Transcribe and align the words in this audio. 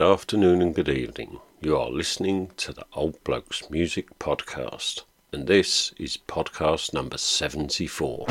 good 0.00 0.12
afternoon, 0.12 0.62
and 0.62 0.74
good 0.74 0.88
evening. 0.88 1.40
You 1.60 1.76
are 1.76 1.90
listening 1.90 2.52
to 2.56 2.72
the 2.72 2.86
Old 2.94 3.22
Blokes 3.22 3.68
Music 3.68 4.18
Podcast, 4.18 5.02
and 5.30 5.46
this 5.46 5.92
is 5.98 6.16
podcast 6.26 6.94
number 6.94 7.18
74. 7.18 8.24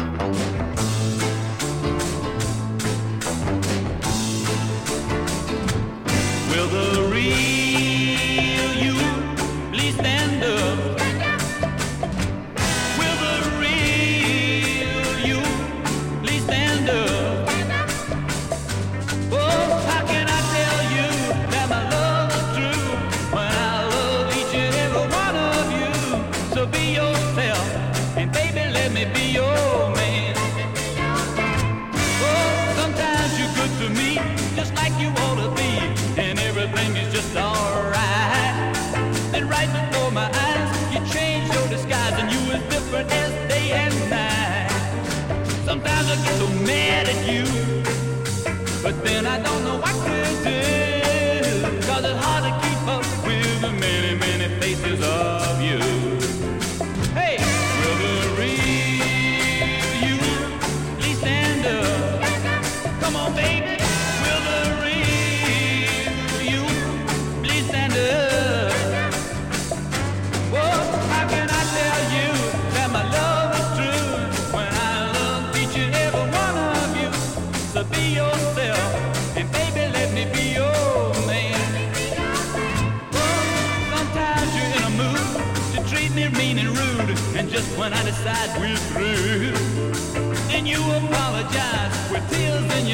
When 48.91 50.78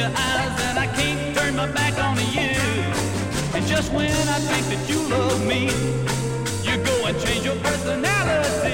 your 0.06 0.18
eyes, 0.18 0.60
and 0.62 0.78
I 0.78 0.88
can't 0.88 1.36
turn 1.36 1.56
my 1.56 1.68
back 1.72 1.98
on 1.98 2.18
you. 2.18 2.54
And 3.56 3.66
just 3.66 3.92
when 3.92 4.12
I 4.12 4.40
think 4.40 4.66
that 4.72 4.90
you 4.90 5.00
love 5.10 5.46
me, 5.46 5.66
you 6.68 6.84
go 6.84 7.06
and 7.08 7.20
change 7.26 7.46
your 7.46 7.56
personality. 7.58 8.65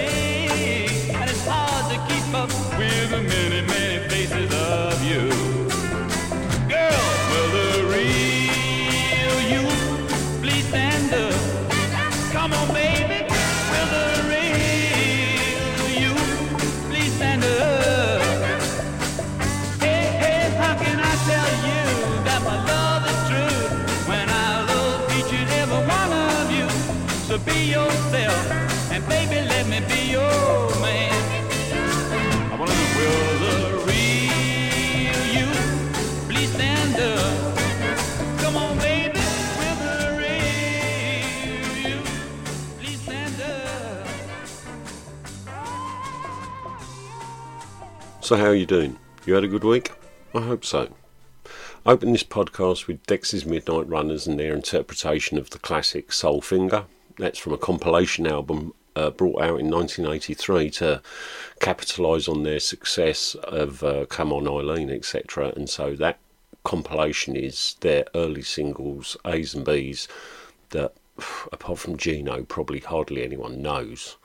So, 48.32 48.38
how 48.38 48.46
are 48.46 48.56
you 48.56 48.66
doing? 48.66 48.98
You 49.26 49.34
had 49.34 49.44
a 49.44 49.50
good 49.50 49.66
week? 49.66 49.92
I 50.34 50.40
hope 50.40 50.64
so. 50.64 50.88
I 51.86 51.92
open 51.92 52.14
this 52.14 52.24
podcast 52.24 52.88
with 52.88 53.06
Dexys 53.06 53.46
Midnight 53.46 53.90
Runners 53.90 54.26
and 54.26 54.40
their 54.40 54.54
interpretation 54.54 55.38
of 55.38 55.50
the 55.50 55.60
classic 55.60 56.14
Soul 56.14 56.40
Finger 56.40 56.86
that's 57.18 57.38
from 57.40 57.52
a 57.52 57.58
compilation 57.58 58.26
album 58.26 58.74
uh, 58.96 59.10
brought 59.10 59.42
out 59.42 59.60
in 59.60 59.70
1983 59.70 60.70
to 60.70 61.02
capitalise 61.60 62.30
on 62.30 62.44
their 62.44 62.62
success 62.62 63.36
of 63.36 63.84
uh, 63.84 64.06
Come 64.06 64.32
On 64.32 64.48
Eileen, 64.48 64.90
etc. 64.90 65.52
And 65.54 65.70
so 65.70 65.98
that 65.98 66.18
compilation 66.64 67.36
is 67.36 67.76
their 67.82 68.06
early 68.16 68.44
singles, 68.44 69.18
A's 69.26 69.54
and 69.54 69.66
B's, 69.66 70.08
that 70.70 70.94
apart 71.52 71.80
from 71.80 71.98
Geno, 71.98 72.44
probably 72.44 72.80
hardly 72.80 73.26
anyone 73.26 73.62
knows. 73.62 74.16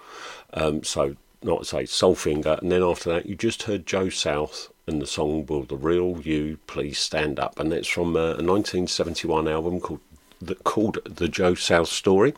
Um, 0.54 0.84
so, 0.84 1.16
not 1.46 1.60
to 1.60 1.64
say 1.64 1.84
Soulfinger, 1.84 2.60
and 2.60 2.72
then 2.72 2.82
after 2.82 3.10
that, 3.10 3.26
you 3.26 3.36
just 3.36 3.62
heard 3.62 3.86
Joe 3.86 4.08
South 4.08 4.72
and 4.86 5.00
the 5.00 5.06
song 5.06 5.46
Will 5.46 5.62
the 5.62 5.76
Real 5.76 6.20
You 6.20 6.58
Please 6.66 6.98
Stand 6.98 7.38
Up, 7.38 7.58
and 7.58 7.70
that's 7.70 7.88
from 7.88 8.16
uh, 8.16 8.20
a 8.20 8.42
1971 8.42 9.48
album 9.48 9.80
called 9.80 10.00
the, 10.40 10.56
called 10.56 10.98
The 11.04 11.28
Joe 11.28 11.54
South 11.54 11.88
Story. 11.88 12.34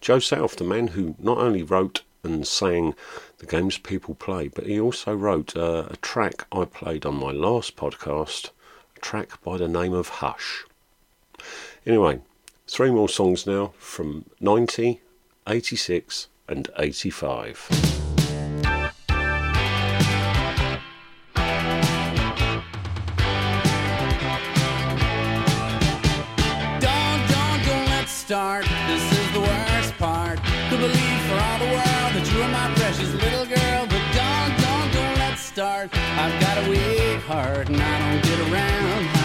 Joe 0.00 0.18
South, 0.18 0.56
the 0.56 0.64
man 0.64 0.88
who 0.88 1.16
not 1.18 1.38
only 1.38 1.62
wrote 1.62 2.02
and 2.22 2.46
sang 2.46 2.94
the 3.38 3.46
games 3.46 3.78
people 3.78 4.14
play, 4.14 4.48
but 4.48 4.66
he 4.66 4.78
also 4.78 5.14
wrote 5.14 5.56
uh, 5.56 5.86
a 5.90 5.96
track 5.96 6.46
I 6.52 6.64
played 6.64 7.04
on 7.06 7.16
my 7.16 7.32
last 7.32 7.76
podcast, 7.76 8.50
a 8.96 9.00
track 9.00 9.42
by 9.42 9.56
the 9.56 9.68
name 9.68 9.92
of 9.92 10.08
Hush. 10.08 10.64
Anyway, 11.86 12.20
three 12.66 12.90
more 12.90 13.08
songs 13.08 13.46
now 13.46 13.72
from 13.78 14.26
90, 14.40 15.00
86, 15.46 16.28
and 16.48 16.68
85. 16.78 17.93
Start. 28.24 28.64
This 28.86 29.12
is 29.12 29.32
the 29.34 29.40
worst 29.40 29.92
part. 29.98 30.38
Could 30.70 30.80
believe 30.80 31.20
for 31.28 31.36
all 31.36 31.58
the 31.58 31.70
world 31.76 32.10
that 32.16 32.26
you 32.32 32.40
are 32.40 32.48
my 32.48 32.72
precious 32.74 33.12
little 33.12 33.44
girl, 33.44 33.84
but 33.84 34.02
don't, 34.16 34.52
don't, 34.64 34.92
don't 34.94 35.18
let's 35.18 35.42
start. 35.42 35.90
I've 35.92 36.40
got 36.40 36.56
a 36.64 36.70
weak 36.70 37.20
heart 37.24 37.68
and 37.68 37.76
I 37.76 37.98
don't 37.98 38.22
get 38.24 38.40
around 38.50 38.82
how 38.82 38.94
get 38.94 39.14
around. 39.14 39.23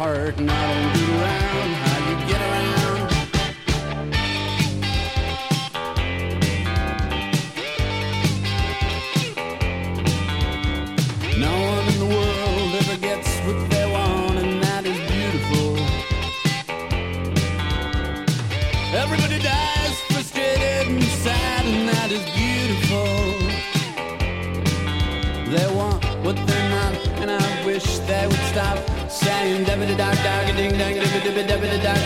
Heart 0.00 0.40
and 0.40 0.50
I 0.50 0.89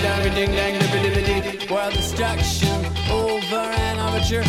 dabba 0.04 0.24
da 0.24 0.24
dog 0.24 0.24
dog 0.24 0.34
ding 0.34 0.52
dang 0.52 1.42
dee. 1.42 1.72
World 1.72 1.94
destruction 1.94 2.78
over 3.10 3.64
an 3.86 3.96
overture. 4.06 4.44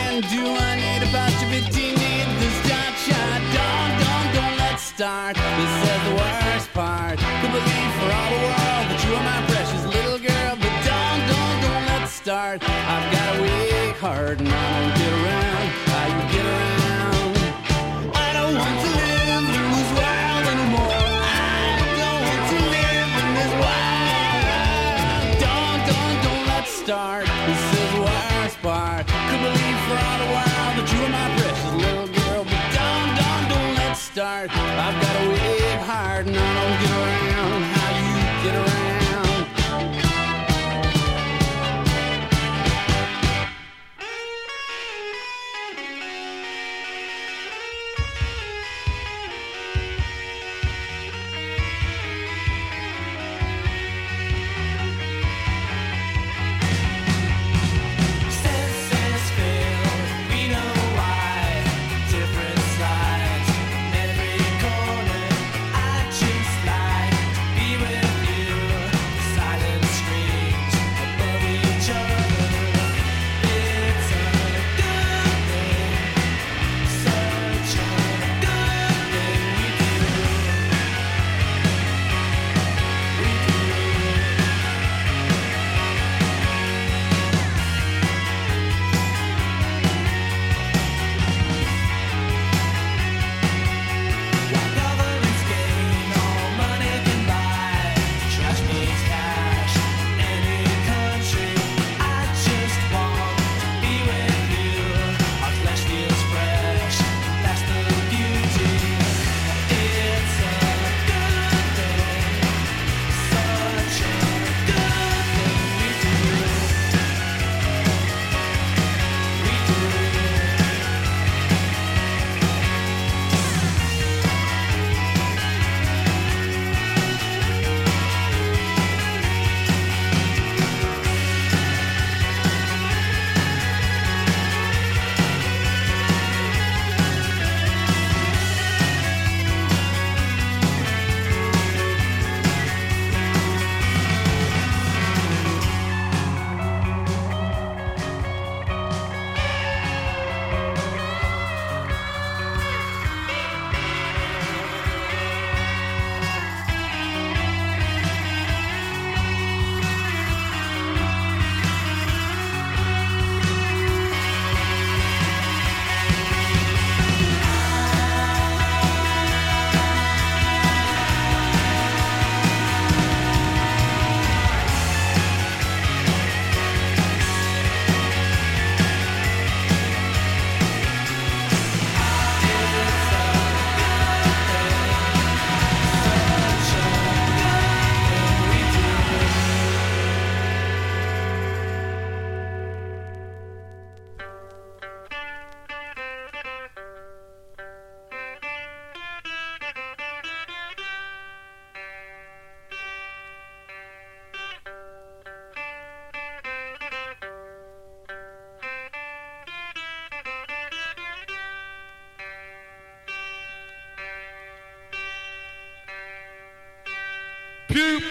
And 0.00 0.22
do 0.32 0.42
I 0.68 0.72
need 0.82 1.02
a 1.02 1.08
apostrophe? 1.08 1.60
Need 2.02 2.28
this 2.40 2.58
shot? 3.04 3.40
Don't 3.58 3.92
don't 4.04 4.28
don't 4.36 4.56
let's 4.64 4.82
start. 4.82 5.36
This 5.60 5.72
is 5.90 6.00
the 6.08 6.14
worst 6.20 6.68
part. 6.72 7.18
To 7.18 7.46
believe 7.56 7.92
for 7.98 8.08
all 8.18 8.30
the 8.34 8.40
world 8.48 8.84
that 8.90 9.00
you 9.04 9.12
are 9.18 9.26
my 9.32 9.40
precious 9.52 9.84
little 9.96 10.20
girl, 10.28 10.52
but 10.62 10.74
don't 10.88 11.20
don't 11.32 11.58
don't 11.64 11.84
let's 11.92 12.12
start. 12.12 12.58
I've 12.94 13.08
got 13.12 13.26
a 13.36 13.42
weak 13.42 13.96
heart 13.96 14.38
and 14.40 14.53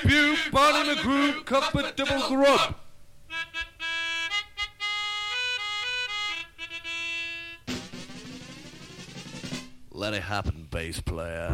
Pugh 0.05 0.35
Barney 0.51 0.95
McGrew, 0.95 1.45
Cuthbert 1.45 1.95
Dibble 1.95 2.27
Grubb. 2.27 2.75
Let 9.91 10.13
it 10.13 10.23
happen, 10.23 10.67
bass 10.69 10.99
player. 10.99 11.52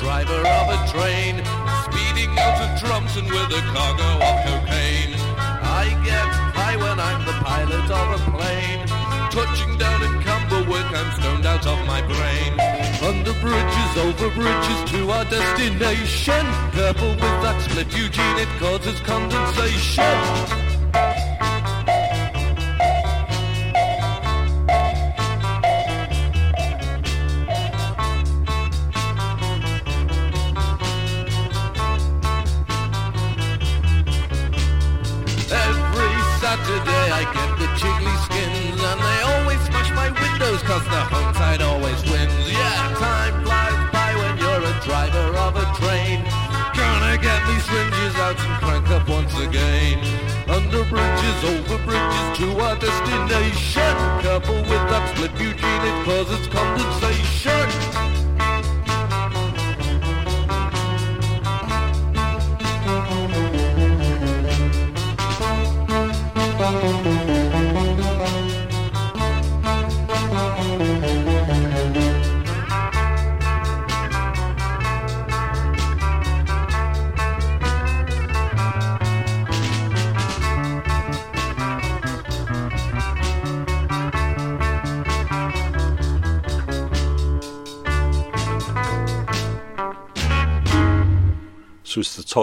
Driver 0.00 0.40
of 0.40 0.66
a 0.72 0.78
train, 0.88 1.44
speeding 1.84 2.32
out 2.38 2.56
of 2.64 2.80
Trumpton 2.80 3.26
with 3.26 3.52
a 3.52 3.62
cargo 3.68 4.10
of 4.16 4.36
cocaine. 4.48 5.12
I 5.36 5.92
get 6.02 6.24
high 6.56 6.76
when 6.76 6.98
I'm 6.98 7.22
the 7.26 7.36
pilot 7.44 7.84
of 7.84 8.08
a 8.16 8.20
plane, 8.32 8.86
touching 9.28 9.76
down 9.76 10.02
in 10.02 10.22
Camberwick, 10.22 10.88
I'm 10.96 11.10
stoned 11.20 11.44
out 11.44 11.66
of 11.66 11.78
my 11.86 12.00
brain. 12.00 12.52
Under 13.02 13.34
bridges, 13.44 13.92
over 14.00 14.30
bridges 14.32 14.90
to 14.92 15.10
our 15.10 15.24
destination. 15.26 16.46
Purple 16.72 17.10
with 17.10 17.36
that 17.44 17.60
split 17.60 17.94
Eugene, 17.94 18.38
it 18.38 18.48
causes 18.58 18.98
condensation. 19.00 20.59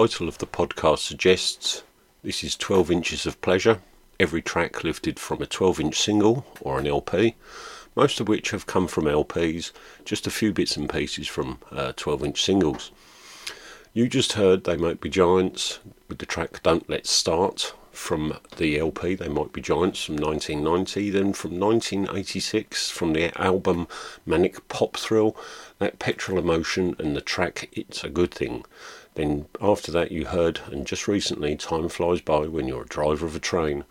Title 0.02 0.28
of 0.28 0.38
the 0.38 0.46
podcast 0.46 1.00
suggests, 1.00 1.82
this 2.22 2.44
is 2.44 2.54
12 2.54 2.88
Inches 2.92 3.26
of 3.26 3.40
Pleasure, 3.40 3.80
every 4.20 4.40
track 4.40 4.84
lifted 4.84 5.18
from 5.18 5.42
a 5.42 5.46
12 5.46 5.80
inch 5.80 6.00
single 6.00 6.46
or 6.60 6.78
an 6.78 6.86
LP, 6.86 7.34
most 7.96 8.20
of 8.20 8.28
which 8.28 8.52
have 8.52 8.64
come 8.64 8.86
from 8.86 9.06
LPs, 9.06 9.72
just 10.04 10.24
a 10.24 10.30
few 10.30 10.52
bits 10.52 10.76
and 10.76 10.88
pieces 10.88 11.26
from 11.26 11.58
uh, 11.72 11.92
12 11.96 12.26
inch 12.26 12.44
singles. 12.44 12.92
You 13.92 14.06
just 14.06 14.34
heard 14.34 14.62
They 14.62 14.76
Might 14.76 15.00
Be 15.00 15.08
Giants 15.08 15.80
with 16.06 16.18
the 16.18 16.26
track 16.26 16.62
Don't 16.62 16.88
Let's 16.88 17.10
Start 17.10 17.74
from 17.90 18.38
the 18.56 18.78
LP 18.78 19.16
They 19.16 19.26
Might 19.26 19.52
Be 19.52 19.60
Giants 19.60 20.04
from 20.04 20.14
1990, 20.18 21.10
then 21.10 21.32
from 21.32 21.58
1986 21.58 22.88
from 22.88 23.14
the 23.14 23.36
album 23.36 23.88
Manic 24.24 24.68
Pop 24.68 24.96
Thrill, 24.96 25.36
that 25.80 25.98
Petrol 25.98 26.38
Emotion 26.38 26.94
and 27.00 27.16
the 27.16 27.20
track 27.20 27.68
It's 27.72 28.04
a 28.04 28.08
Good 28.08 28.32
Thing. 28.32 28.64
Then 29.18 29.46
after 29.60 29.90
that, 29.90 30.12
you 30.12 30.26
heard, 30.26 30.60
and 30.70 30.86
just 30.86 31.08
recently, 31.08 31.56
Time 31.56 31.88
Flies 31.88 32.20
By 32.20 32.46
When 32.46 32.68
You're 32.68 32.84
a 32.84 32.86
Driver 32.86 33.26
of 33.26 33.34
a 33.34 33.40
Train 33.40 33.82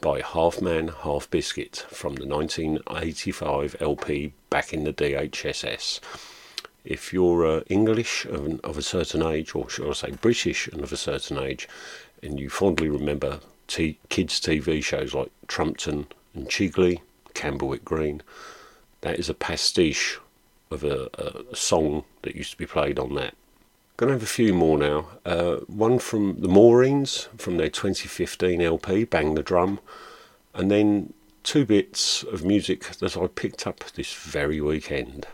by 0.00 0.22
Half 0.22 0.60
Man, 0.60 0.88
Half 0.88 1.30
Biscuit 1.30 1.86
from 1.88 2.16
the 2.16 2.26
1985 2.26 3.76
LP 3.78 4.32
Back 4.50 4.72
in 4.72 4.82
the 4.82 4.92
DHSS. 4.92 6.00
If 6.84 7.12
you're 7.12 7.46
uh, 7.46 7.60
English 7.68 8.24
of, 8.24 8.44
an, 8.44 8.58
of 8.64 8.76
a 8.76 8.82
certain 8.82 9.22
age, 9.22 9.54
or 9.54 9.70
shall 9.70 9.90
I 9.90 9.92
say 9.92 10.10
British 10.20 10.66
and 10.66 10.82
of 10.82 10.92
a 10.92 10.96
certain 10.96 11.38
age, 11.38 11.68
and 12.20 12.40
you 12.40 12.50
fondly 12.50 12.88
remember 12.88 13.38
t- 13.68 14.00
kids' 14.08 14.40
TV 14.40 14.82
shows 14.82 15.14
like 15.14 15.30
Trumpton 15.46 16.08
and 16.34 16.48
Chigley, 16.48 17.02
Camberwick 17.34 17.84
Green, 17.84 18.20
that 19.02 19.16
is 19.16 19.28
a 19.28 19.34
pastiche 19.34 20.18
of 20.72 20.82
a, 20.82 21.08
a 21.52 21.54
song 21.54 22.02
that 22.22 22.34
used 22.34 22.50
to 22.50 22.58
be 22.58 22.66
played 22.66 22.98
on 22.98 23.14
that. 23.14 23.34
Going 23.98 24.08
to 24.08 24.14
have 24.14 24.22
a 24.22 24.26
few 24.26 24.54
more 24.54 24.78
now. 24.78 25.06
Uh, 25.24 25.56
one 25.66 25.98
from 25.98 26.40
the 26.40 26.48
Maureens 26.48 27.28
from 27.38 27.58
their 27.58 27.68
2015 27.68 28.60
LP, 28.60 29.04
Bang 29.04 29.34
the 29.34 29.42
Drum, 29.42 29.80
and 30.54 30.70
then 30.70 31.12
two 31.42 31.64
bits 31.64 32.22
of 32.22 32.44
music 32.44 32.84
that 32.84 33.16
I 33.16 33.26
picked 33.26 33.66
up 33.66 33.84
this 33.94 34.14
very 34.14 34.60
weekend. 34.60 35.26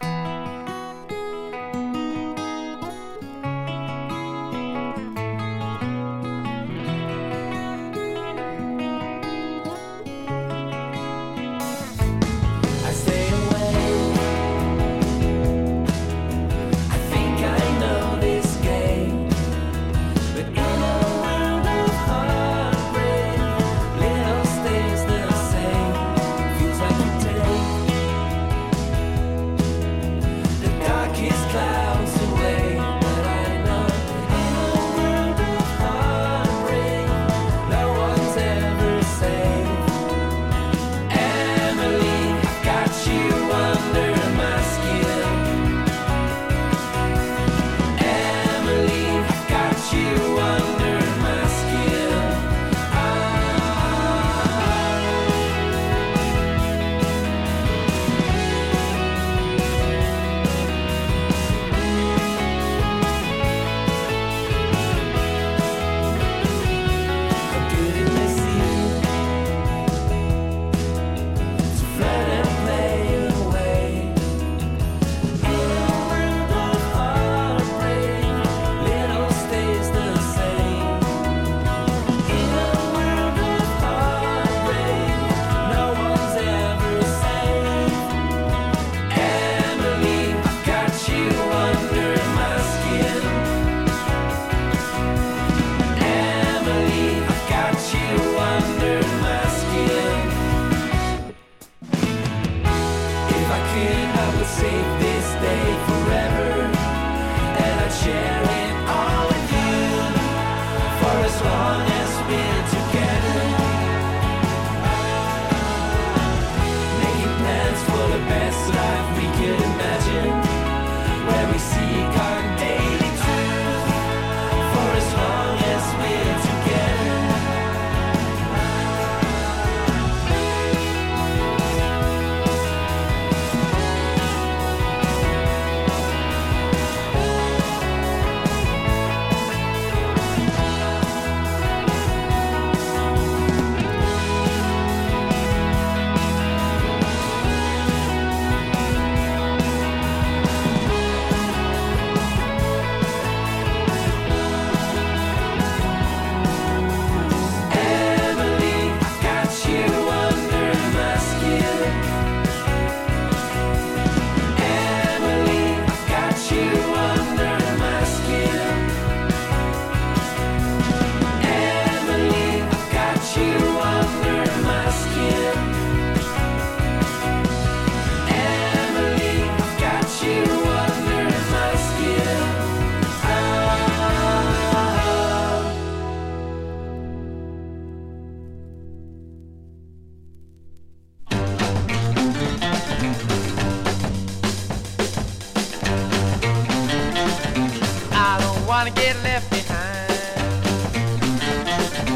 Wanna 198.79 198.91
get 198.93 199.17
left 199.25 199.51
behind. 199.51 200.09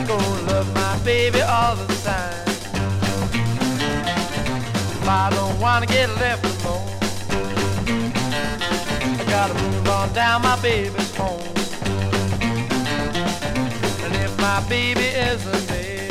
Gonna 0.07 0.53
love 0.53 0.73
my 0.73 0.97
baby 1.05 1.41
all 1.41 1.75
the 1.75 1.87
time. 2.05 2.47
If 5.01 5.09
I 5.09 5.31
don't 5.31 5.59
wanna 5.59 5.87
get 5.87 6.09
left 6.21 6.45
alone, 6.45 6.89
I 9.19 9.25
gotta 9.29 9.55
move 9.55 9.89
on 9.89 10.13
down 10.13 10.43
my 10.43 10.57
baby's 10.63 11.17
home. 11.17 11.43
And 14.05 14.15
if 14.25 14.33
my 14.39 14.61
baby 14.69 15.09
isn't 15.31 15.67
there, 15.67 16.11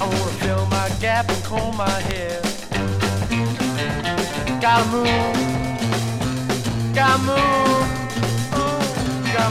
I 0.00 0.04
wanna 0.12 0.38
fill 0.42 0.66
my 0.66 0.88
gap 1.00 1.28
and 1.28 1.44
comb 1.44 1.76
my 1.76 1.98
hair. 2.10 2.40
Gotta 4.60 4.86
move, 4.90 5.36
gotta 6.96 7.22
move, 7.22 8.03
All 9.44 9.50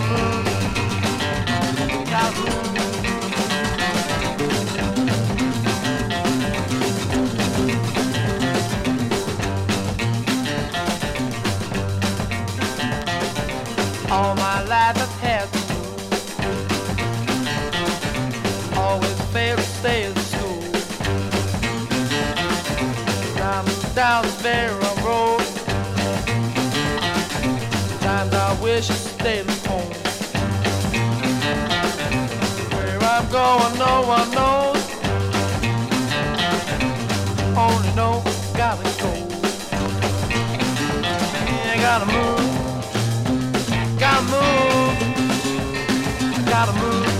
my 14.35 14.63
life 14.63 14.97
I've 14.97 15.19
had 15.21 15.47
to. 15.53 15.59
Always 18.79 19.21
fail 19.31 19.57
to 19.57 19.61
stay 19.61 20.05
at 20.05 20.17
school. 20.17 20.63
I'm 23.43 23.65
down 23.93 24.23
this 24.23 24.41
very 24.41 24.73
wish 28.63 28.89
I 28.89 28.93
stayed 28.93 29.45
home. 29.67 29.93
Where 32.71 32.99
I'm 33.03 33.27
going, 33.29 33.77
no 33.77 34.03
one 34.07 34.31
knows. 34.31 34.77
Only 37.57 37.91
know 37.93 38.23
gotta 38.55 38.83
go. 39.03 39.11
Yeah, 41.65 41.77
gotta 41.87 42.05
move. 42.05 42.41
Gotta 43.99 44.23
move. 44.31 44.95
Gotta 46.47 46.73
move. 46.79 47.12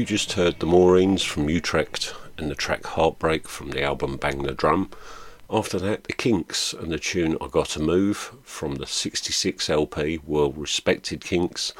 You 0.00 0.06
just 0.06 0.32
heard 0.32 0.60
the 0.60 0.66
Maureens 0.66 1.22
from 1.22 1.50
Utrecht 1.50 2.14
and 2.38 2.50
the 2.50 2.54
track 2.54 2.86
Heartbreak 2.86 3.46
from 3.46 3.72
the 3.72 3.82
album 3.82 4.16
Bang 4.16 4.44
the 4.44 4.54
Drum. 4.54 4.88
After 5.50 5.78
that, 5.78 6.04
the 6.04 6.14
Kinks 6.14 6.72
and 6.72 6.90
the 6.90 6.98
tune 6.98 7.36
I 7.38 7.48
Gotta 7.48 7.80
Move 7.80 8.34
from 8.42 8.76
the 8.76 8.86
66 8.86 9.68
LP, 9.68 10.18
Well 10.24 10.52
Respected 10.52 11.22
Kinks. 11.22 11.74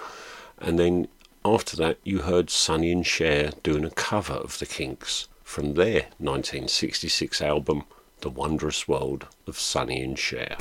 And 0.59 0.79
then 0.79 1.09
after 1.47 1.79
that, 1.79 1.97
you 2.05 2.19
heard 2.19 2.51
Sonny 2.51 2.93
and 2.93 3.07
Cher 3.07 3.53
doing 3.63 3.87
a 3.87 3.91
cover 3.91 4.35
of 4.35 4.59
the 4.59 4.67
Kinks 4.67 5.27
from 5.43 5.73
their 5.73 6.09
1966 6.19 7.41
album, 7.41 7.85
The 8.21 8.29
Wondrous 8.29 8.87
World 8.87 9.29
of 9.47 9.59
Sonny 9.59 10.03
and 10.03 10.19
Cher. 10.19 10.59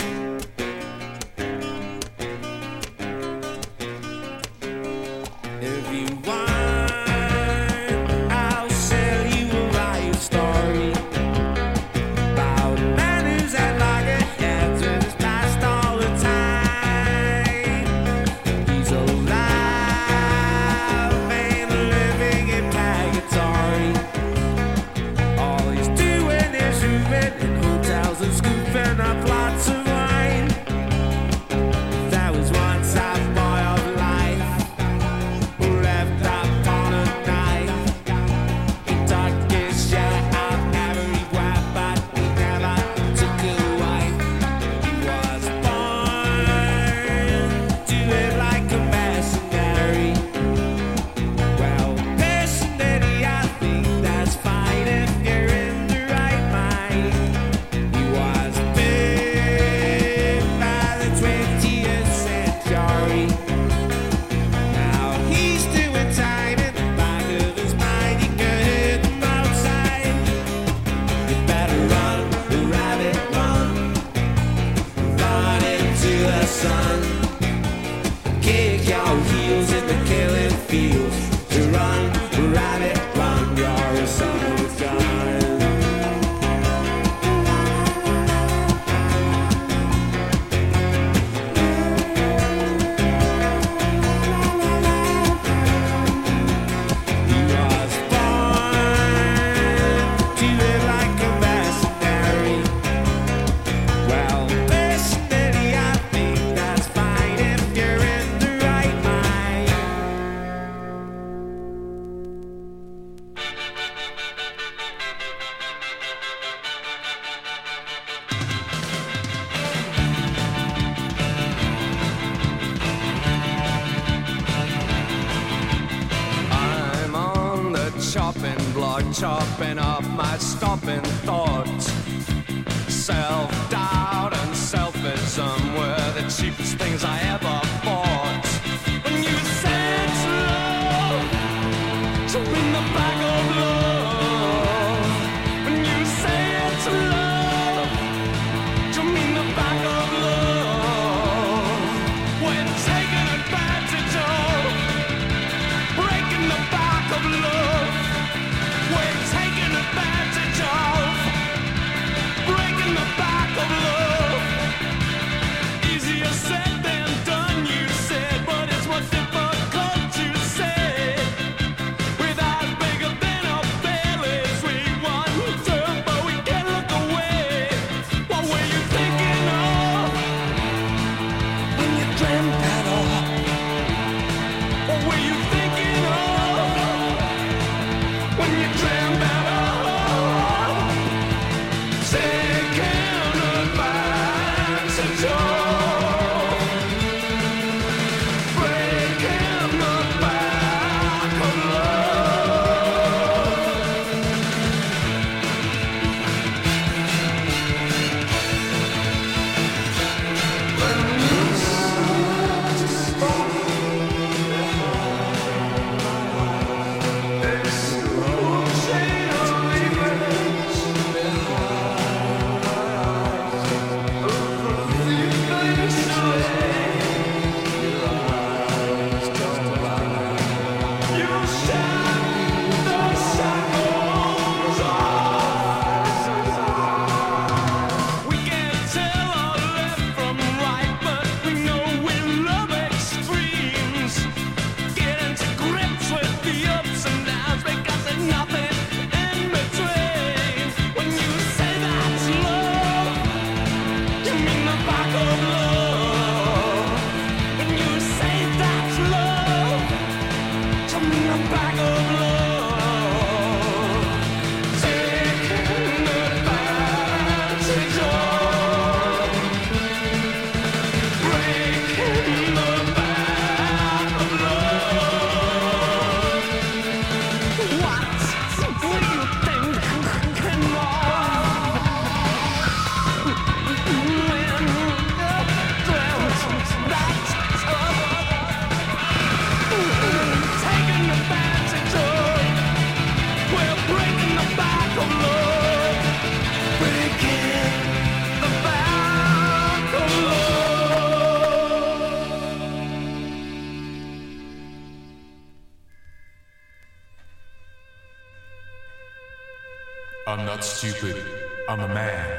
Stupid. 310.90 311.24
I'm 311.68 311.82
a 311.82 311.88
man. 311.88 312.39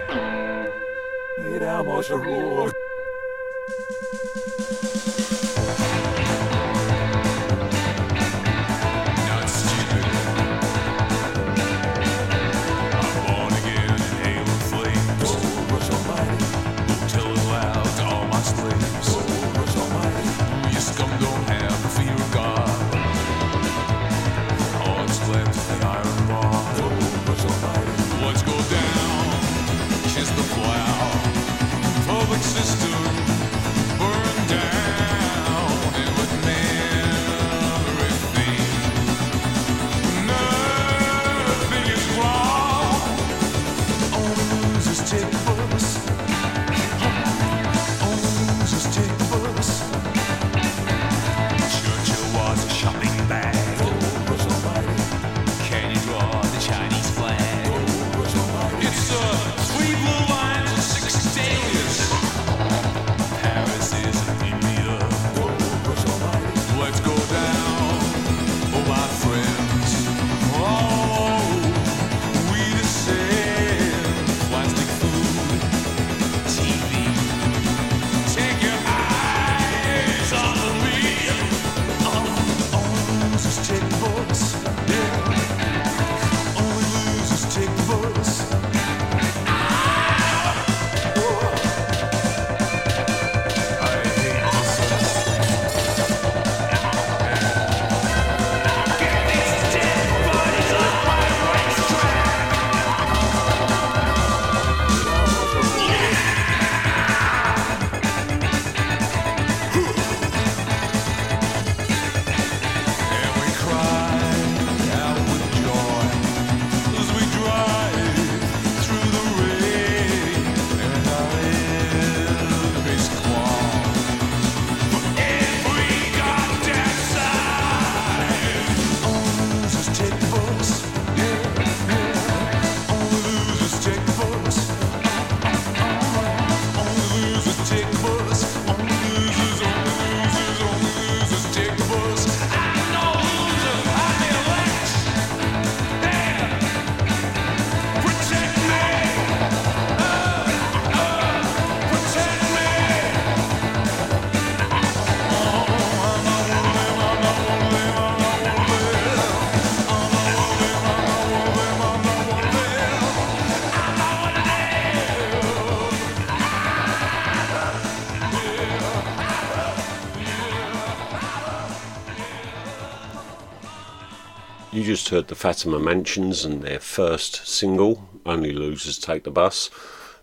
Just 174.90 175.10
heard 175.10 175.28
the 175.28 175.36
Fatima 175.36 175.78
Mansions 175.78 176.44
and 176.44 176.62
their 176.62 176.80
first 176.80 177.46
single, 177.46 178.08
Only 178.26 178.52
Losers 178.52 178.98
Take 178.98 179.22
the 179.22 179.30
Bus. 179.30 179.70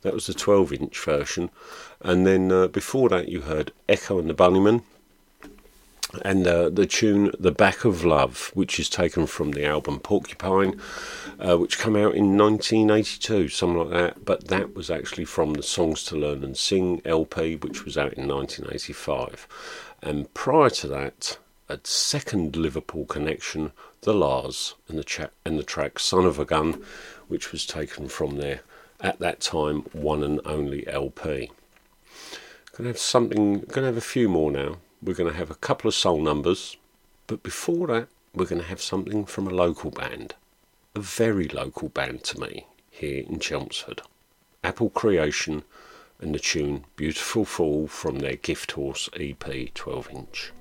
That 0.01 0.13
was 0.13 0.27
the 0.27 0.33
12 0.33 0.73
inch 0.73 0.99
version. 0.99 1.51
And 2.01 2.27
then 2.27 2.51
uh, 2.51 2.67
before 2.67 3.07
that, 3.07 3.29
you 3.29 3.43
heard 3.43 3.71
Echo 3.87 4.19
and 4.19 4.29
the 4.29 4.33
Bunnymen 4.33 4.83
and 6.25 6.45
uh, 6.45 6.67
the 6.67 6.85
tune 6.85 7.31
The 7.39 7.53
Back 7.53 7.85
of 7.85 8.03
Love, 8.03 8.51
which 8.55 8.77
is 8.77 8.89
taken 8.89 9.25
from 9.25 9.51
the 9.51 9.65
album 9.65 10.01
Porcupine, 10.01 10.81
uh, 11.39 11.57
which 11.57 11.79
came 11.79 11.95
out 11.95 12.13
in 12.13 12.37
1982, 12.37 13.47
something 13.47 13.77
like 13.77 13.89
that. 13.91 14.25
But 14.25 14.49
that 14.49 14.75
was 14.75 14.91
actually 14.91 15.25
from 15.25 15.53
the 15.53 15.63
Songs 15.63 16.03
to 16.07 16.17
Learn 16.17 16.43
and 16.43 16.57
Sing 16.57 17.01
LP, 17.05 17.55
which 17.55 17.85
was 17.85 17.97
out 17.97 18.15
in 18.15 18.27
1985. 18.27 19.47
And 20.01 20.33
prior 20.33 20.69
to 20.71 20.89
that, 20.89 21.37
a 21.69 21.79
second 21.83 22.55
Liverpool 22.55 23.05
connection, 23.05 23.71
The 24.07 24.13
La's, 24.13 24.75
and 24.87 24.97
the, 24.97 25.03
cha- 25.03 25.31
and 25.43 25.59
the 25.59 25.63
track 25.63 25.99
Son 25.99 26.23
of 26.23 26.39
a 26.39 26.45
Gun, 26.45 26.81
which 27.27 27.51
was 27.51 27.65
taken 27.65 28.07
from 28.07 28.37
their, 28.37 28.61
at 29.01 29.19
that 29.19 29.41
time, 29.41 29.81
one 29.91 30.23
and 30.23 30.39
only 30.45 30.87
LP. 30.87 31.51
Gonna 32.71 32.87
have 32.87 32.99
something, 32.99 33.59
gonna 33.59 33.87
have 33.87 33.97
a 33.97 34.11
few 34.15 34.29
more 34.29 34.49
now. 34.49 34.77
We're 35.03 35.13
to 35.13 35.33
have 35.33 35.51
a 35.51 35.55
couple 35.55 35.89
of 35.89 35.93
soul 35.93 36.21
numbers, 36.21 36.77
but 37.27 37.43
before 37.43 37.87
that, 37.87 38.07
we're 38.33 38.45
to 38.45 38.63
have 38.63 38.81
something 38.81 39.25
from 39.25 39.45
a 39.45 39.53
local 39.53 39.91
band, 39.91 40.35
a 40.95 41.01
very 41.01 41.49
local 41.49 41.89
band 41.89 42.23
to 42.23 42.39
me 42.39 42.65
here 42.89 43.25
in 43.27 43.39
Chelmsford. 43.39 44.03
Apple 44.63 44.89
Creation 44.89 45.63
and 46.21 46.33
the 46.33 46.39
tune 46.39 46.85
Beautiful 46.95 47.43
Fall 47.43 47.87
from 47.87 48.19
their 48.19 48.37
Gift 48.37 48.71
Horse 48.71 49.09
EP 49.19 49.73
12 49.73 50.09
inch. 50.11 50.53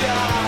shot. 0.00 0.47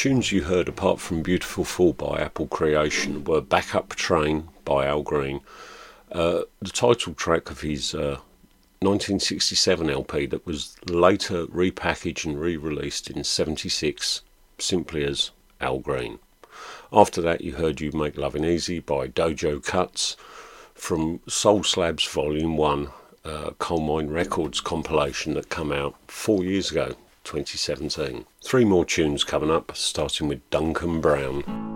tunes 0.00 0.32
you 0.32 0.44
heard, 0.44 0.66
apart 0.66 0.98
from 0.98 1.20
Beautiful 1.20 1.62
Fall 1.62 1.92
by 1.92 2.22
Apple 2.22 2.46
Creation, 2.46 3.22
were 3.22 3.42
Backup 3.42 3.90
Train 3.96 4.48
by 4.64 4.86
Al 4.86 5.02
Green, 5.02 5.42
uh, 6.10 6.40
the 6.62 6.70
title 6.70 7.12
track 7.12 7.50
of 7.50 7.60
his 7.60 7.94
uh, 7.94 8.16
1967 8.80 9.90
LP 9.90 10.24
that 10.24 10.46
was 10.46 10.74
later 10.88 11.46
repackaged 11.48 12.24
and 12.24 12.40
re 12.40 12.56
released 12.56 13.10
in 13.10 13.22
76 13.22 14.22
simply 14.58 15.04
as 15.04 15.32
Al 15.60 15.80
Green. 15.80 16.18
After 16.90 17.20
that, 17.20 17.42
you 17.42 17.56
heard 17.56 17.82
You 17.82 17.92
Make 17.92 18.16
Loving 18.16 18.46
Easy 18.46 18.78
by 18.78 19.06
Dojo 19.06 19.62
Cuts 19.62 20.16
from 20.72 21.20
Soul 21.28 21.62
Slabs 21.62 22.06
Volume 22.06 22.56
1 22.56 22.88
uh, 23.26 23.50
Coal 23.58 23.80
Mine 23.80 24.08
Records 24.08 24.62
compilation 24.62 25.34
that 25.34 25.50
came 25.50 25.72
out 25.72 25.94
four 26.08 26.42
years 26.42 26.70
ago, 26.70 26.94
2017. 27.24 28.26
Three 28.42 28.64
more 28.64 28.84
tunes 28.84 29.24
coming 29.24 29.50
up, 29.50 29.76
starting 29.76 30.28
with 30.28 30.48
Duncan 30.50 31.00
Browne. 31.00 31.69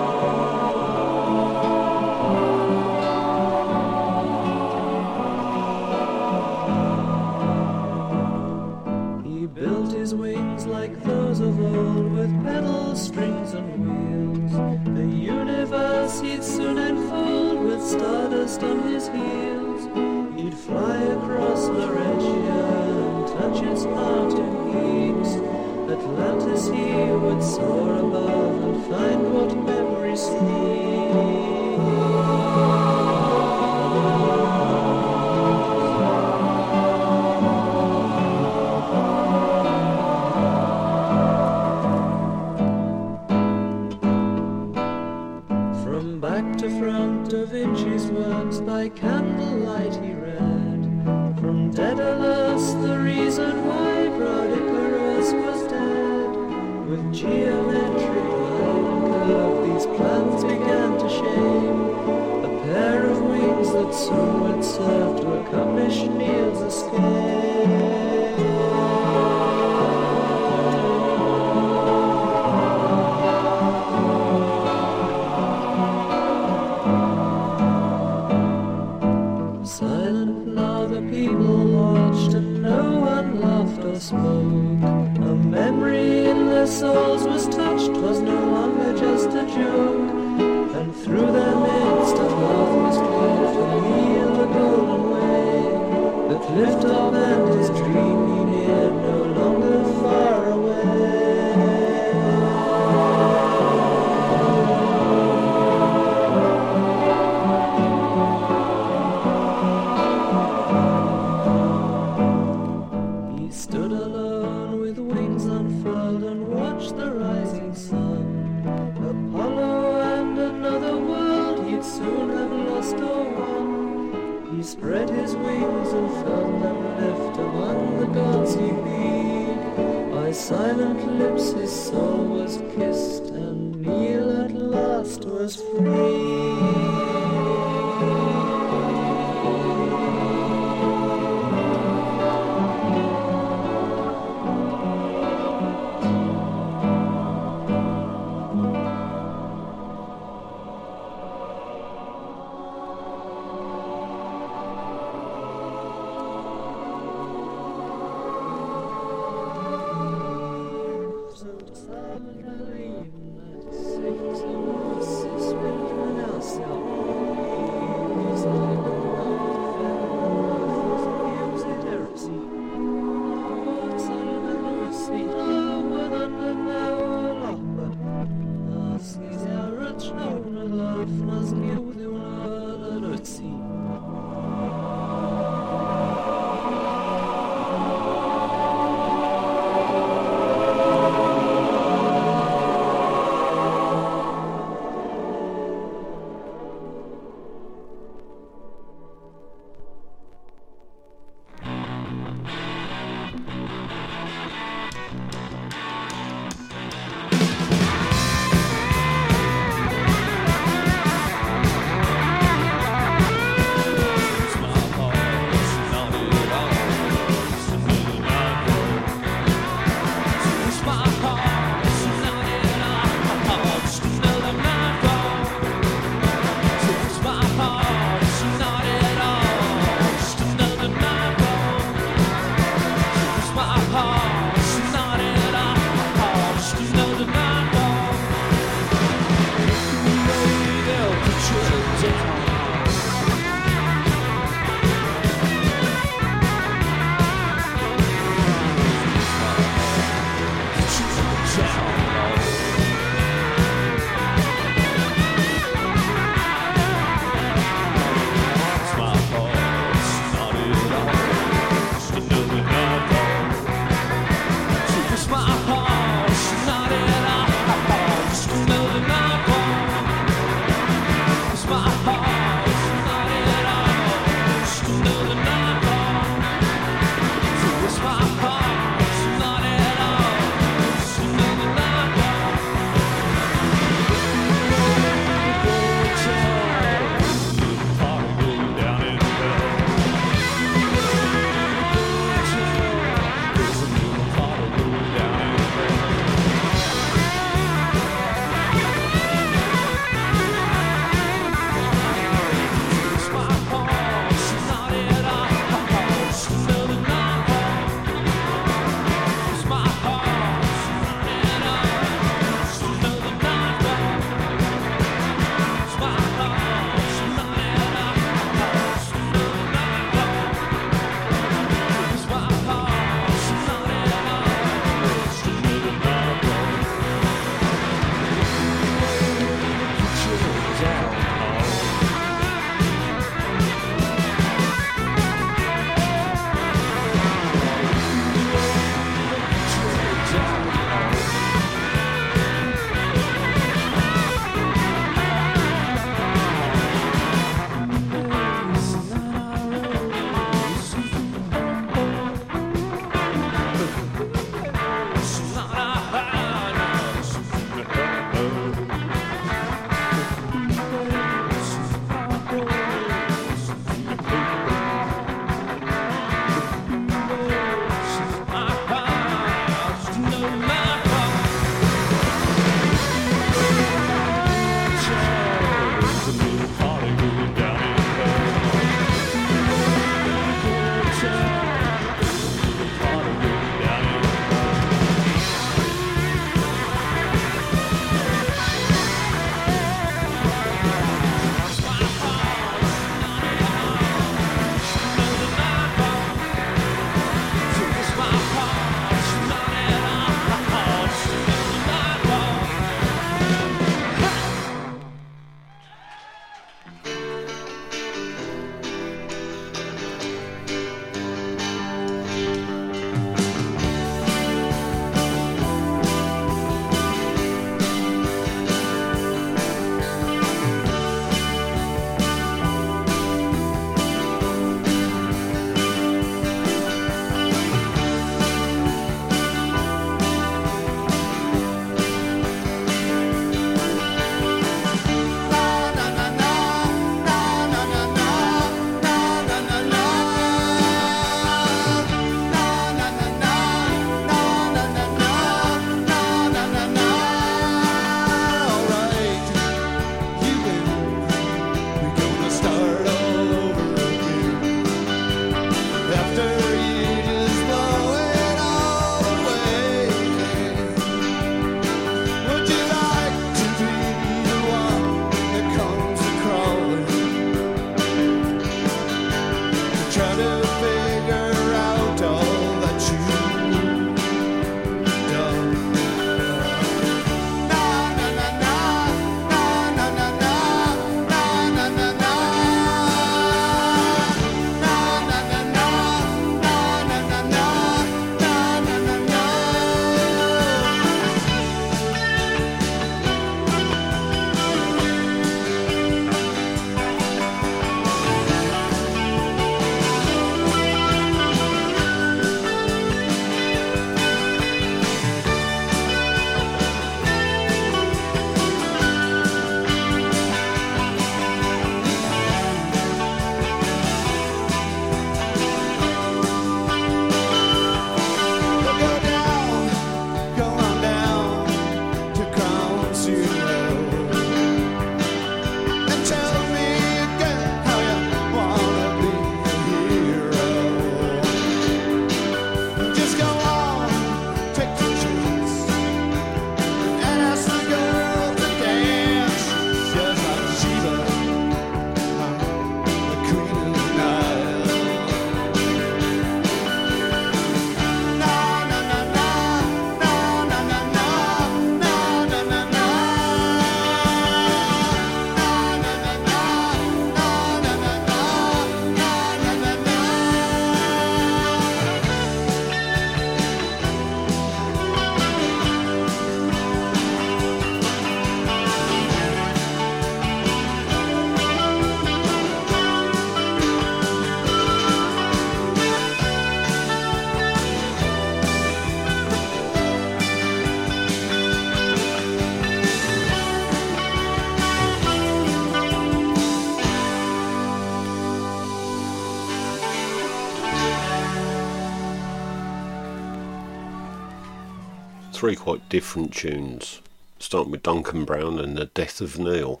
Three 595.58 595.74
quite 595.74 596.08
different 596.08 596.54
tunes, 596.54 597.20
starting 597.58 597.90
with 597.90 598.04
Duncan 598.04 598.44
Browne 598.44 598.78
and 598.78 598.96
The 598.96 599.06
Death 599.06 599.40
of 599.40 599.58
Neil. 599.58 600.00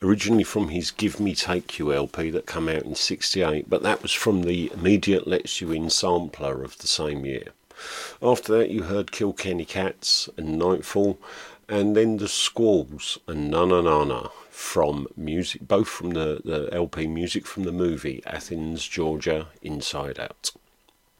Originally 0.00 0.44
from 0.44 0.70
his 0.70 0.90
Give 0.90 1.20
Me 1.20 1.34
Take 1.34 1.78
You 1.78 1.92
LP 1.92 2.30
that 2.30 2.46
came 2.46 2.70
out 2.70 2.84
in 2.84 2.94
68, 2.94 3.68
but 3.68 3.82
that 3.82 4.00
was 4.00 4.12
from 4.12 4.44
the 4.44 4.72
Immediate 4.72 5.26
Lets 5.26 5.60
You 5.60 5.72
In 5.72 5.90
sampler 5.90 6.62
of 6.64 6.78
the 6.78 6.86
same 6.86 7.26
year. 7.26 7.48
After 8.22 8.56
that, 8.56 8.70
you 8.70 8.84
heard 8.84 9.12
Kilkenny 9.12 9.66
Cats 9.66 10.30
and 10.38 10.58
Nightfall, 10.58 11.18
and 11.68 11.94
then 11.94 12.16
The 12.16 12.26
Squalls 12.26 13.18
and 13.28 13.50
Na 13.50 13.66
Na 13.66 13.82
Na 13.82 14.28
from 14.48 15.06
music, 15.18 15.68
both 15.68 15.88
from 15.88 16.12
the, 16.12 16.40
the 16.46 16.70
LP 16.72 17.06
music 17.08 17.46
from 17.46 17.64
the 17.64 17.72
movie 17.72 18.22
Athens, 18.24 18.88
Georgia, 18.88 19.48
Inside 19.60 20.18
Out. 20.18 20.52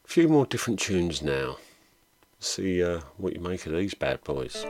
A 0.07 0.09
few 0.09 0.27
more 0.27 0.47
different 0.47 0.81
tunes 0.81 1.21
now. 1.21 1.59
See 2.45 2.85
uh, 2.85 3.01
what 3.17 3.33
you 3.33 3.41
make 3.41 3.65
of 3.65 3.73
these 3.73 3.95
bad 3.95 4.23
boys. 4.23 4.55
You 4.55 4.61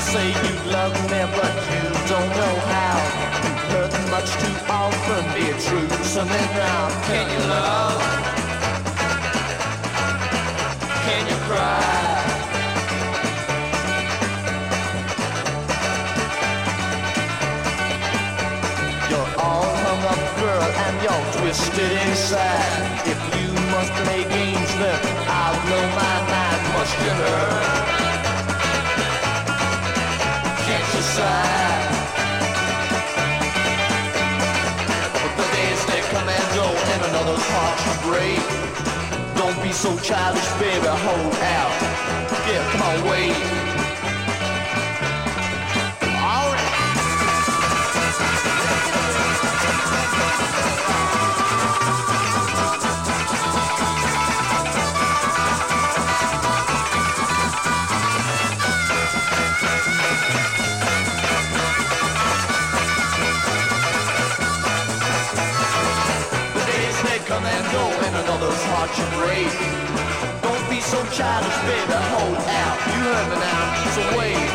say 0.00 0.28
you 0.28 0.54
love 0.72 0.96
me, 1.10 1.20
but 1.36 1.54
you 1.68 1.82
don't 2.08 2.30
know 2.40 2.54
how. 2.72 2.96
You've 3.44 3.64
heard 3.68 3.92
much 4.10 4.30
too 4.40 4.56
often 4.72 5.24
be 5.34 5.44
true. 5.60 5.88
So 6.04 6.24
can 6.24 7.24
you 7.30 7.40
love? 7.50 8.00
Can 11.04 11.22
you 11.28 11.41
twisted 21.52 21.92
inside. 22.06 23.06
If 23.06 23.20
you 23.36 23.52
must 23.72 23.92
play 24.04 24.22
games, 24.24 24.72
then 24.80 25.00
I'll 25.28 25.58
blow 25.66 25.84
my 26.00 26.16
mind 26.30 26.62
much 26.74 26.92
thinner. 27.00 27.42
Can't 30.64 30.94
you 30.94 31.61
so 39.82 39.96
childish, 39.98 40.48
baby. 40.60 40.86
Hold 40.86 41.34
out. 41.42 41.72
Yeah, 42.46 42.70
come 42.70 42.82
on, 42.82 43.10
wait. 43.10 43.71
Another's 68.98 69.54
heart 69.54 69.60
you. 69.60 70.42
Don't 70.42 70.70
be 70.70 70.80
so 70.80 70.98
childish, 71.10 71.58
baby. 71.66 71.92
Hold 72.12 72.36
out. 72.36 72.76
You 72.86 73.00
heard 73.02 73.28
me 73.30 73.36
now, 73.36 73.74
so 73.94 74.02
wait. 74.18 74.50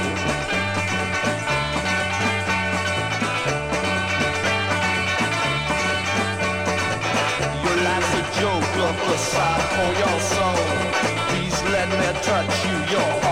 Your 7.64 7.78
life's 7.84 8.14
a 8.14 8.24
joke, 8.40 8.70
look 8.78 9.00
aside 9.16 9.64
for 9.76 9.90
your 10.02 10.20
soul. 10.20 10.66
Please 11.30 11.58
let 11.72 11.90
me 11.90 12.08
touch 12.22 12.66
you, 12.66 12.76
your 12.96 13.26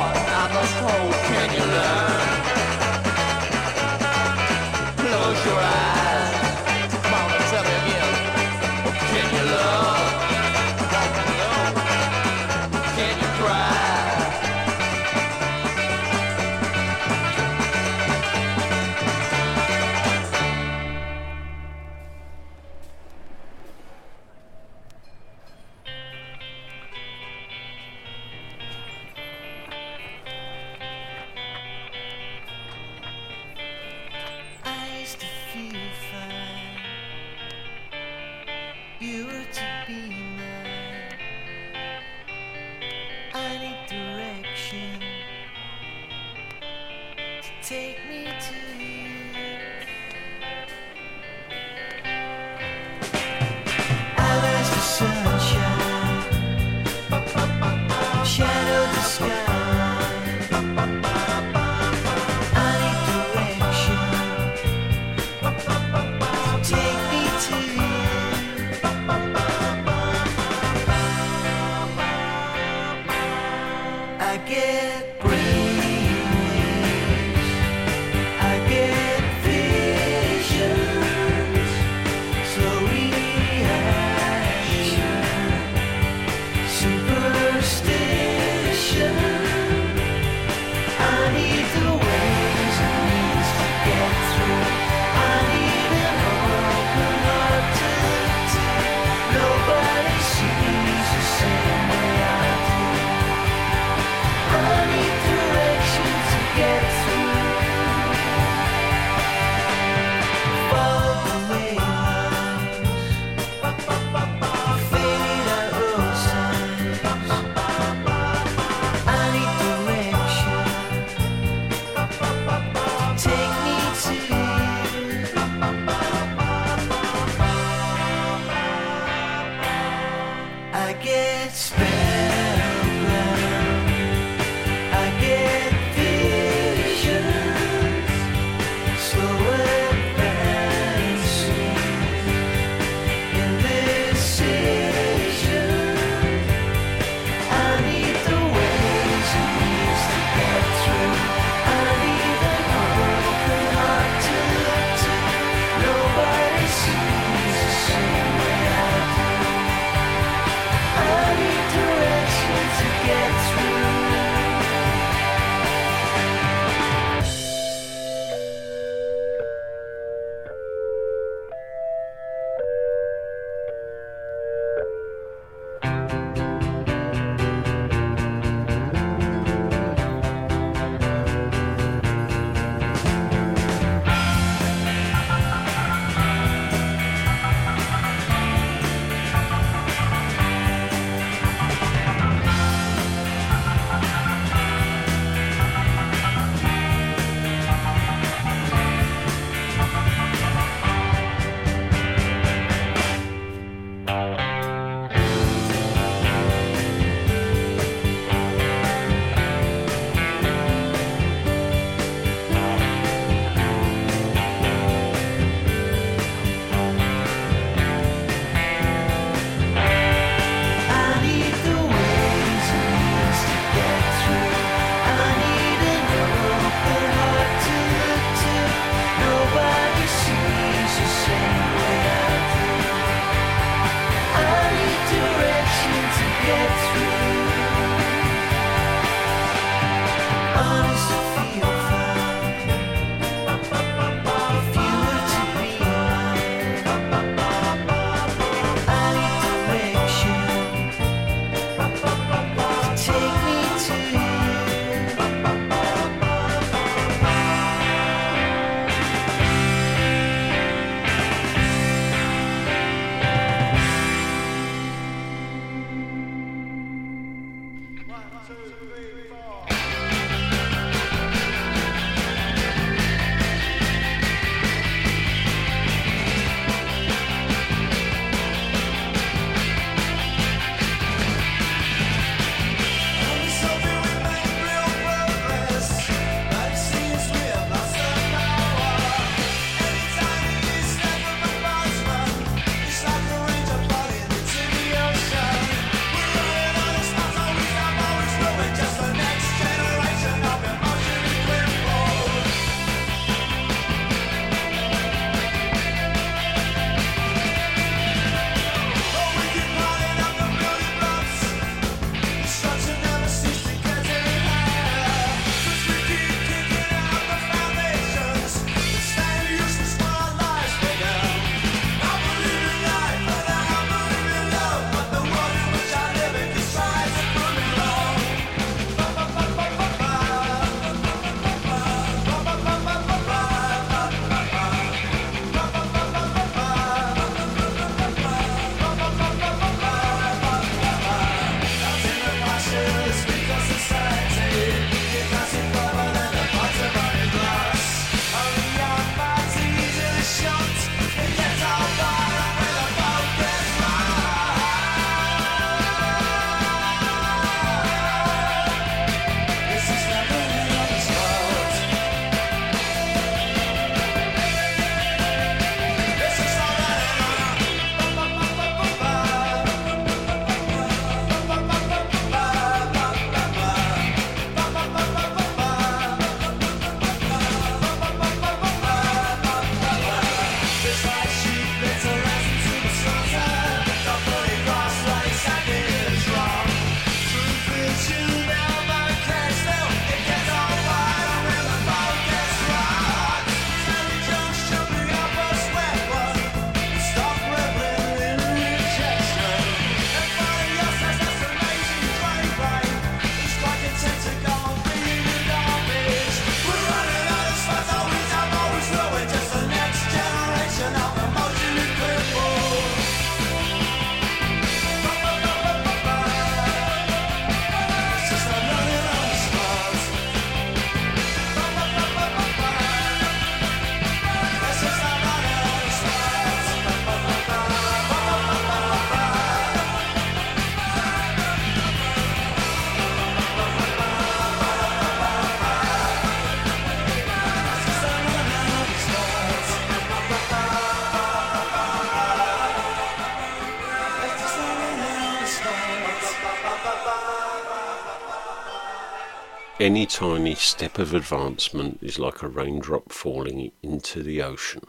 Any 449.77 450.05
tiny 450.05 450.55
step 450.55 450.99
of 450.99 451.13
advancement 451.13 451.99
is 452.01 452.17
like 452.17 452.41
a 452.41 452.47
raindrop 452.47 453.11
falling 453.11 453.73
into 453.83 454.23
the 454.23 454.41
ocean. 454.41 454.83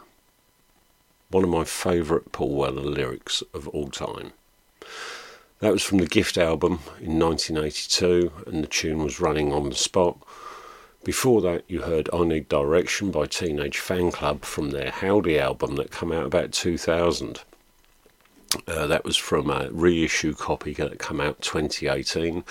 One 1.28 1.43
of 1.43 1.51
my 1.51 1.64
favourite 1.64 2.30
Paul 2.30 2.55
Weller 2.55 2.82
lyrics 2.82 3.43
of 3.53 3.66
all 3.66 3.89
time. 3.89 4.32
That 5.59 5.72
was 5.72 5.82
from 5.82 5.99
the 5.99 6.07
Gift 6.07 6.39
album 6.39 6.78
in 7.01 7.18
1982, 7.18 8.30
and 8.47 8.62
the 8.62 8.68
tune 8.68 9.03
was 9.03 9.18
running 9.18 9.53
on 9.53 9.70
the 9.70 9.74
spot. 9.74 10.18
Before 11.03 11.41
that, 11.41 11.64
you 11.66 11.82
heard 11.82 12.09
I 12.12 12.22
Need 12.22 12.49
Direction 12.49 13.11
by 13.11 13.26
Teenage 13.26 13.78
Fanclub 13.78 14.45
from 14.45 14.70
their 14.70 14.93
Howdy 14.93 15.37
album 15.37 15.74
that 15.76 15.91
came 15.91 16.12
out 16.12 16.26
about 16.26 16.53
2000. 16.53 17.41
Uh, 18.68 18.87
that 18.87 19.05
was 19.05 19.16
from 19.16 19.51
a 19.51 19.68
reissue 19.72 20.32
copy 20.32 20.74
that 20.74 21.01
came 21.01 21.20
out 21.20 21.43
2018. 21.43 22.45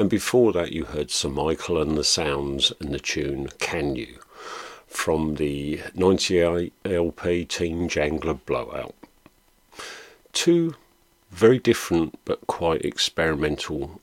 And 0.00 0.08
before 0.08 0.54
that, 0.54 0.72
you 0.72 0.86
heard 0.86 1.10
Sir 1.10 1.28
Michael 1.28 1.78
and 1.78 1.94
the 1.94 2.04
Sounds 2.04 2.72
and 2.80 2.94
the 2.94 2.98
tune 2.98 3.48
Can 3.58 3.96
You 3.96 4.20
from 4.86 5.34
the 5.34 5.82
98 5.94 6.72
LP 6.86 7.44
Teen 7.44 7.86
Jangler 7.86 8.40
Blowout. 8.46 8.94
Two 10.32 10.74
very 11.30 11.58
different 11.58 12.18
but 12.24 12.46
quite 12.46 12.82
experimental 12.82 14.00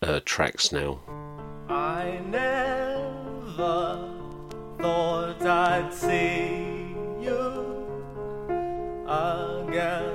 uh, 0.00 0.20
tracks 0.24 0.70
now. 0.70 1.00
I 1.68 2.20
never 2.28 4.08
thought 4.78 5.42
I'd 5.42 5.92
see 5.92 6.94
you 7.20 7.88
again. 9.08 10.13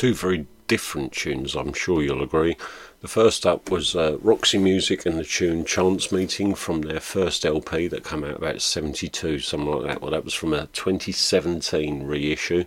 two 0.00 0.14
very 0.14 0.46
different 0.66 1.12
tunes, 1.12 1.54
I'm 1.54 1.74
sure 1.74 2.00
you'll 2.00 2.22
agree. 2.22 2.56
The 3.02 3.08
first 3.08 3.44
up 3.44 3.70
was 3.70 3.94
uh, 3.94 4.16
Roxy 4.22 4.56
Music 4.56 5.04
and 5.04 5.18
the 5.18 5.24
tune 5.24 5.62
Chance 5.66 6.10
Meeting 6.10 6.54
from 6.54 6.80
their 6.80 7.00
first 7.00 7.44
LP 7.44 7.86
that 7.88 8.02
came 8.02 8.24
out 8.24 8.36
about 8.36 8.62
72, 8.62 9.40
something 9.40 9.70
like 9.70 9.86
that. 9.86 10.00
Well, 10.00 10.12
that 10.12 10.24
was 10.24 10.32
from 10.32 10.54
a 10.54 10.68
2017 10.68 12.04
reissue. 12.04 12.64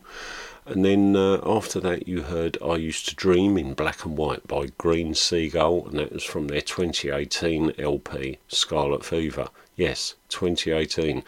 And 0.67 0.85
then 0.85 1.15
uh, 1.15 1.41
after 1.43 1.79
that, 1.79 2.07
you 2.07 2.21
heard 2.21 2.59
I 2.63 2.75
Used 2.75 3.09
to 3.09 3.15
Dream 3.15 3.57
in 3.57 3.73
Black 3.73 4.05
and 4.05 4.15
White 4.15 4.45
by 4.45 4.67
Green 4.77 5.15
Seagull, 5.15 5.87
and 5.87 5.97
that 5.97 6.13
was 6.13 6.23
from 6.23 6.49
their 6.49 6.61
2018 6.61 7.73
LP, 7.79 8.37
Scarlet 8.47 9.03
Fever. 9.03 9.47
Yes, 9.75 10.13
2018. 10.29 11.23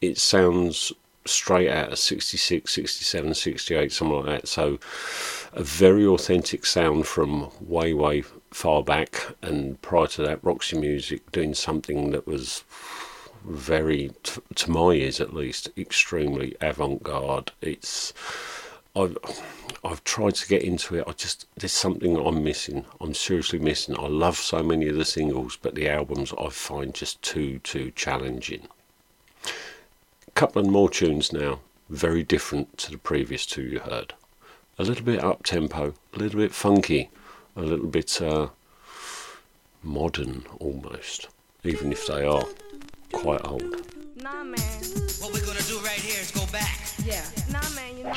It 0.00 0.18
sounds 0.18 0.92
straight 1.28 1.70
out 1.70 1.92
of 1.92 1.98
66, 1.98 2.72
67, 2.72 3.34
68, 3.34 3.92
something 3.92 4.16
like 4.16 4.42
that. 4.42 4.48
So 4.48 4.78
a 5.52 5.62
very 5.62 6.06
authentic 6.06 6.66
sound 6.66 7.06
from 7.06 7.50
way, 7.60 7.94
way 7.94 8.22
far 8.50 8.82
back. 8.82 9.34
And 9.42 9.80
prior 9.82 10.06
to 10.08 10.22
that, 10.22 10.42
Roxy 10.42 10.78
Music 10.78 11.30
doing 11.32 11.54
something 11.54 12.10
that 12.10 12.26
was 12.26 12.64
very, 13.44 14.10
t- 14.22 14.40
to 14.54 14.70
my 14.70 14.92
ears 14.92 15.20
at 15.20 15.34
least, 15.34 15.70
extremely 15.76 16.56
avant 16.60 17.02
garde. 17.02 17.52
It's. 17.60 18.12
I've, 18.94 19.18
I've 19.84 20.02
tried 20.04 20.36
to 20.36 20.48
get 20.48 20.62
into 20.62 20.96
it. 20.96 21.04
I 21.06 21.12
just 21.12 21.46
there's 21.56 21.72
something 21.72 22.16
I'm 22.16 22.42
missing. 22.42 22.86
I'm 22.98 23.12
seriously 23.12 23.58
missing. 23.58 23.94
I 23.98 24.06
love 24.06 24.38
so 24.38 24.62
many 24.62 24.88
of 24.88 24.96
the 24.96 25.04
singles, 25.04 25.58
but 25.60 25.74
the 25.74 25.88
albums 25.88 26.32
I 26.40 26.48
find 26.48 26.94
just 26.94 27.20
too 27.20 27.58
too 27.58 27.92
challenging. 27.94 28.68
A 30.36 30.38
couple 30.38 30.60
of 30.60 30.68
more 30.68 30.90
tunes 30.90 31.32
now, 31.32 31.60
very 31.88 32.22
different 32.22 32.76
to 32.76 32.90
the 32.90 32.98
previous 32.98 33.46
two 33.46 33.62
you 33.62 33.78
heard. 33.78 34.12
A 34.78 34.84
little 34.84 35.02
bit 35.02 35.24
up 35.24 35.44
tempo, 35.44 35.94
a 36.12 36.18
little 36.18 36.38
bit 36.38 36.52
funky, 36.52 37.08
a 37.56 37.62
little 37.62 37.86
bit 37.86 38.20
uh, 38.20 38.48
modern 39.82 40.44
almost, 40.60 41.28
even 41.64 41.90
if 41.90 42.06
they 42.06 42.22
are 42.22 42.44
quite 43.12 43.40
old. 43.46 43.80
Nah, 44.16 44.44
man. 44.44 44.58
What 45.20 45.32
we're 45.32 45.46
gonna 45.46 45.62
do 45.62 45.78
right 45.78 45.92
here 45.92 46.20
is 46.20 46.30
go 46.32 46.44
back. 46.52 46.80
Yeah. 47.02 47.24
Nah, 47.50 47.66
man, 47.74 47.96
you 47.96 48.04
know. 48.04 48.12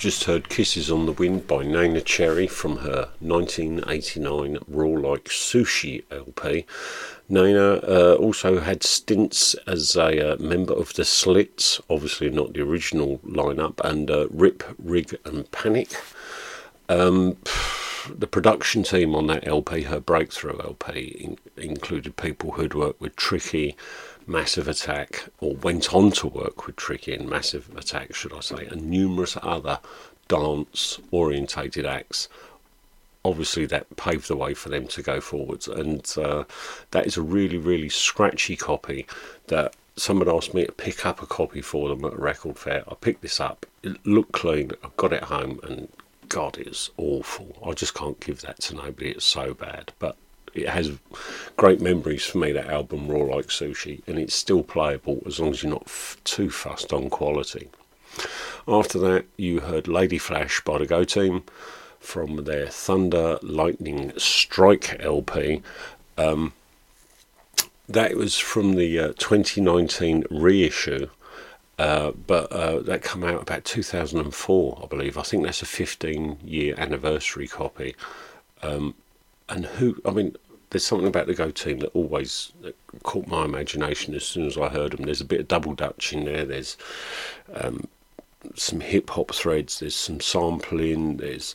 Just 0.00 0.24
heard 0.24 0.48
Kisses 0.48 0.90
on 0.90 1.04
the 1.04 1.12
Wind 1.12 1.46
by 1.46 1.62
Neneh 1.62 2.02
Cherry 2.02 2.46
from 2.46 2.78
her 2.78 3.10
1989 3.20 4.56
Raw 4.66 4.86
Like 4.86 5.24
Sushi 5.24 6.04
LP. 6.10 6.64
Neneh 7.30 7.86
uh, 7.86 8.14
also 8.14 8.60
had 8.60 8.82
stints 8.82 9.52
as 9.66 9.96
a 9.96 10.32
uh, 10.32 10.36
member 10.38 10.72
of 10.72 10.94
the 10.94 11.04
Slits, 11.04 11.82
obviously 11.90 12.30
not 12.30 12.54
the 12.54 12.62
original 12.62 13.18
lineup, 13.18 13.78
and 13.84 14.10
uh, 14.10 14.26
Rip, 14.30 14.64
Rig 14.78 15.18
and 15.26 15.50
Panic. 15.50 15.90
Um, 16.88 17.36
the 18.08 18.26
production 18.26 18.82
team 18.82 19.14
on 19.14 19.26
that 19.26 19.46
LP, 19.46 19.82
her 19.82 20.00
breakthrough 20.00 20.58
LP, 20.60 21.36
in, 21.56 21.62
included 21.62 22.16
people 22.16 22.52
who'd 22.52 22.72
worked 22.72 23.02
with 23.02 23.16
Tricky, 23.16 23.76
Massive 24.30 24.68
Attack, 24.68 25.24
or 25.40 25.54
went 25.54 25.92
on 25.92 26.12
to 26.12 26.28
work 26.28 26.66
with 26.66 26.76
Tricky 26.76 27.14
in 27.14 27.28
Massive 27.28 27.68
Attack, 27.76 28.14
should 28.14 28.32
I 28.32 28.40
say, 28.40 28.66
and 28.66 28.88
numerous 28.88 29.36
other 29.42 29.80
dance 30.28 31.00
orientated 31.10 31.84
acts. 31.84 32.28
Obviously, 33.24 33.66
that 33.66 33.96
paved 33.96 34.28
the 34.28 34.36
way 34.36 34.54
for 34.54 34.68
them 34.68 34.86
to 34.86 35.02
go 35.02 35.20
forwards, 35.20 35.66
and 35.66 36.14
uh, 36.16 36.44
that 36.92 37.06
is 37.06 37.16
a 37.16 37.22
really, 37.22 37.58
really 37.58 37.88
scratchy 37.88 38.56
copy 38.56 39.06
that 39.48 39.74
someone 39.96 40.28
asked 40.28 40.54
me 40.54 40.64
to 40.64 40.72
pick 40.72 41.04
up 41.04 41.20
a 41.20 41.26
copy 41.26 41.60
for 41.60 41.88
them 41.88 42.04
at 42.04 42.12
a 42.12 42.16
record 42.16 42.56
fair. 42.56 42.84
I 42.88 42.94
picked 42.94 43.22
this 43.22 43.40
up, 43.40 43.66
it 43.82 43.96
looked 44.06 44.32
clean, 44.32 44.70
I 44.84 44.88
got 44.96 45.12
it 45.12 45.24
home, 45.24 45.58
and 45.64 45.88
God, 46.30 46.58
it's 46.58 46.90
awful. 46.96 47.56
I 47.66 47.72
just 47.72 47.94
can't 47.94 48.20
give 48.20 48.42
that 48.42 48.60
to 48.60 48.76
nobody. 48.76 49.10
It's 49.10 49.24
so 49.24 49.52
bad. 49.52 49.92
But 49.98 50.16
it 50.54 50.68
has 50.68 50.92
great 51.56 51.80
memories 51.80 52.24
for 52.24 52.38
me, 52.38 52.52
that 52.52 52.68
album, 52.68 53.08
Raw 53.08 53.34
Like 53.34 53.46
Sushi, 53.46 54.02
and 54.06 54.18
it's 54.18 54.34
still 54.34 54.62
playable 54.62 55.22
as 55.26 55.38
long 55.38 55.50
as 55.50 55.62
you're 55.62 55.72
not 55.72 55.84
f- 55.86 56.16
too 56.24 56.50
fussed 56.50 56.92
on 56.92 57.10
quality. 57.10 57.68
After 58.66 58.98
that, 58.98 59.26
you 59.36 59.60
heard 59.60 59.88
Lady 59.88 60.18
Flash 60.18 60.60
by 60.62 60.78
the 60.78 60.86
Go 60.86 61.04
Team 61.04 61.44
from 61.98 62.44
their 62.44 62.66
Thunder 62.66 63.38
Lightning 63.42 64.12
Strike 64.16 64.96
LP. 65.00 65.62
Um, 66.16 66.52
that 67.88 68.16
was 68.16 68.38
from 68.38 68.74
the 68.74 68.98
uh, 68.98 69.12
2019 69.18 70.24
reissue. 70.30 71.08
Uh, 71.78 72.12
but 72.26 72.52
uh, 72.52 72.80
that 72.80 73.02
came 73.02 73.24
out 73.24 73.40
about 73.40 73.64
2004, 73.64 74.80
I 74.82 74.86
believe. 74.86 75.16
I 75.16 75.22
think 75.22 75.44
that's 75.44 75.62
a 75.62 75.66
15 75.66 76.38
year 76.44 76.74
anniversary 76.76 77.48
copy. 77.48 77.96
Um, 78.62 78.94
and 79.50 79.66
who, 79.66 80.00
I 80.06 80.10
mean, 80.10 80.36
there's 80.70 80.86
something 80.86 81.08
about 81.08 81.26
the 81.26 81.34
Go 81.34 81.50
team 81.50 81.80
that 81.80 81.94
always 81.94 82.52
caught 83.02 83.26
my 83.26 83.44
imagination 83.44 84.14
as 84.14 84.24
soon 84.24 84.46
as 84.46 84.56
I 84.56 84.68
heard 84.68 84.92
them. 84.92 85.04
There's 85.04 85.20
a 85.20 85.26
bit 85.26 85.40
of 85.40 85.48
double 85.48 85.74
dutch 85.74 86.12
in 86.12 86.24
there, 86.24 86.44
there's 86.44 86.76
um, 87.54 87.88
some 88.54 88.80
hip 88.80 89.10
hop 89.10 89.34
threads, 89.34 89.80
there's 89.80 89.96
some 89.96 90.20
sampling, 90.20 91.18
there's 91.18 91.54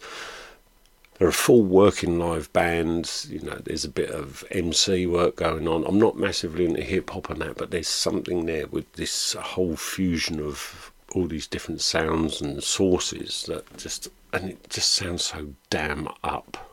they're 1.18 1.30
a 1.30 1.34
full 1.34 1.64
working 1.64 2.20
live 2.20 2.52
bands. 2.52 3.28
You 3.32 3.40
know, 3.40 3.58
there's 3.64 3.86
a 3.86 3.90
bit 3.90 4.10
of 4.10 4.44
MC 4.52 5.08
work 5.08 5.38
going 5.38 5.66
on. 5.66 5.86
I'm 5.86 5.98
not 5.98 6.18
massively 6.18 6.66
into 6.66 6.82
hip 6.82 7.10
hop 7.10 7.30
and 7.30 7.40
that, 7.42 7.56
but 7.56 7.72
there's 7.72 7.88
something 7.88 8.46
there 8.46 8.68
with 8.68 8.92
this 8.94 9.32
whole 9.34 9.78
fusion 9.78 10.42
of 10.42 10.92
all 11.14 11.28
these 11.28 11.48
different 11.48 11.80
sounds 11.80 12.42
and 12.42 12.62
sources 12.62 13.46
that 13.48 13.78
just 13.78 14.10
and 14.34 14.50
it 14.50 14.70
just 14.70 14.92
sounds 14.92 15.24
so 15.24 15.54
damn 15.70 16.10
up, 16.22 16.65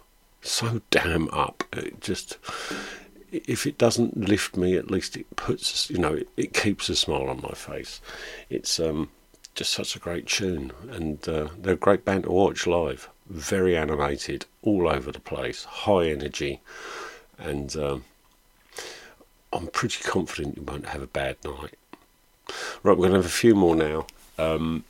so 0.42 0.82
damn 0.90 1.28
up. 1.30 1.64
It 1.72 2.00
just 2.00 2.38
if 3.30 3.66
it 3.66 3.78
doesn't 3.78 4.28
lift 4.28 4.56
me, 4.56 4.76
at 4.76 4.90
least 4.90 5.16
it 5.16 5.34
puts 5.36 5.88
you 5.90 5.98
know 5.98 6.14
it, 6.14 6.28
it 6.36 6.52
keeps 6.52 6.88
a 6.88 6.96
smile 6.96 7.28
on 7.28 7.40
my 7.40 7.54
face. 7.54 8.00
It's 8.50 8.78
um 8.78 9.08
just 9.54 9.72
such 9.72 9.96
a 9.96 9.98
great 9.98 10.26
tune, 10.26 10.72
and 10.90 11.28
uh, 11.28 11.48
they're 11.58 11.74
a 11.74 11.76
great 11.76 12.04
band 12.04 12.24
to 12.24 12.30
watch 12.30 12.66
live. 12.66 13.08
Very 13.28 13.76
animated, 13.76 14.46
all 14.62 14.88
over 14.88 15.12
the 15.12 15.20
place, 15.20 15.64
high 15.64 16.08
energy, 16.08 16.60
and 17.38 17.74
um, 17.76 18.04
I'm 19.52 19.68
pretty 19.68 20.02
confident 20.02 20.56
you 20.56 20.62
won't 20.62 20.86
have 20.86 21.02
a 21.02 21.06
bad 21.06 21.36
night. 21.44 21.74
Right, 22.82 22.96
we're 22.96 23.08
going 23.08 23.10
to 23.10 23.18
have 23.18 23.26
a 23.26 23.28
few 23.28 23.54
more 23.54 23.76
now, 23.76 24.06
um, 24.38 24.84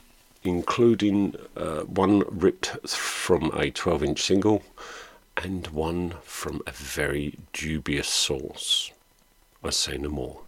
including 0.45 1.35
uh, 1.57 1.81
one 1.81 2.23
ripped 2.31 2.69
from 2.89 3.51
a 3.55 3.71
12 3.71 4.05
inch 4.05 4.23
single 4.23 4.63
and 5.37 5.67
one 5.69 6.15
from 6.23 6.61
a 6.67 6.73
very 6.73 7.39
dubious 7.53 8.09
source. 8.09 8.93
I 9.65 9.71
say 9.71 9.97
no 9.97 10.09
more. 10.09 10.43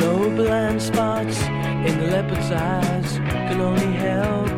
No 0.00 0.30
blind 0.36 0.82
spots 0.82 1.40
in 1.42 1.98
the 2.00 2.06
leopard's 2.10 2.50
eyes 2.50 3.18
can 3.18 3.60
only 3.60 3.92
help 3.92 4.48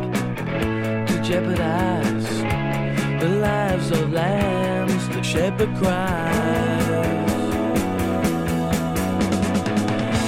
to 1.07 1.21
jeopardize 1.23 2.29
the 3.21 3.29
lives 3.29 3.91
of 3.91 4.11
lambs. 4.11 5.07
The 5.09 5.23
shepherd 5.23 5.75
cries. 5.77 6.85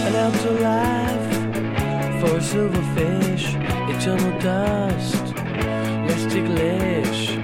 An 0.08 0.16
afterlife 0.16 1.28
for 2.22 2.38
a 2.38 2.40
silverfish, 2.40 3.46
eternal 3.94 4.40
dust, 4.40 5.27
less 6.18 6.34
ticklish 6.34 7.36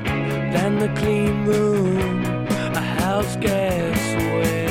than 0.53 0.79
the 0.79 0.89
clean 0.99 1.45
room, 1.45 2.21
a 2.75 2.79
house 2.79 3.35
guest 3.37 4.17
way. 4.17 4.65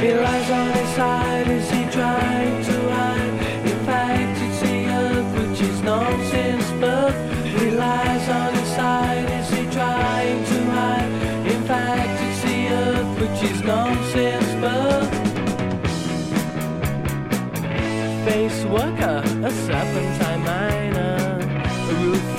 He 0.00 0.12
lies 0.12 0.50
on 0.50 0.70
his 0.72 0.88
side 0.90 1.48
as 1.48 1.70
he 1.70 1.84
trying 1.90 2.64
to 2.64 2.90
hide. 2.90 3.34
In 3.72 3.78
fact, 3.86 4.38
it's 4.42 4.60
the 4.60 4.88
earth 4.88 5.30
which 5.38 5.60
is 5.60 5.82
nonsense, 5.82 6.70
but 6.80 7.12
he 7.44 7.70
lies 7.70 8.28
on 8.28 8.54
his 8.54 8.68
side 8.68 9.26
as 9.38 9.50
he 9.50 9.64
trying 9.70 10.44
to 10.44 10.64
hide. 10.70 11.12
In 11.46 11.62
fact, 11.64 12.20
it's 12.26 12.42
the 12.42 12.68
earth 12.68 13.20
which 13.20 13.50
is 13.50 13.62
nonsense, 13.62 14.50
but 14.60 15.06
face 18.26 18.64
worker, 18.64 19.22
a 19.44 19.50
serpentine 19.50 20.25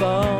a 0.01 0.36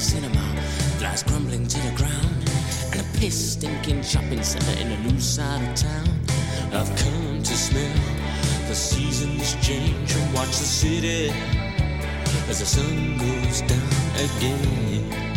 Saturday 0.00 0.28
cinema, 0.28 0.62
glass 0.98 1.22
crumbling 1.22 1.66
to 1.66 1.78
the 1.80 1.96
ground, 1.96 2.50
and 2.92 3.00
a 3.00 3.18
piss 3.18 3.52
stinking 3.52 4.02
shopping 4.02 4.42
centre 4.42 4.80
in 4.80 4.92
a 4.92 5.00
new 5.02 5.20
side 5.20 5.62
of 5.68 5.74
town. 5.74 6.08
I've 6.72 6.94
come 6.96 7.42
to 7.42 7.54
smell 7.54 7.96
the 8.68 8.74
seasons 8.74 9.54
change 9.66 10.14
and 10.14 10.34
watch 10.34 10.48
the 10.48 10.52
city 10.52 11.30
as 12.48 12.60
the 12.60 12.66
sun 12.66 13.18
goes 13.18 13.60
down 13.62 13.78
again. 14.16 15.27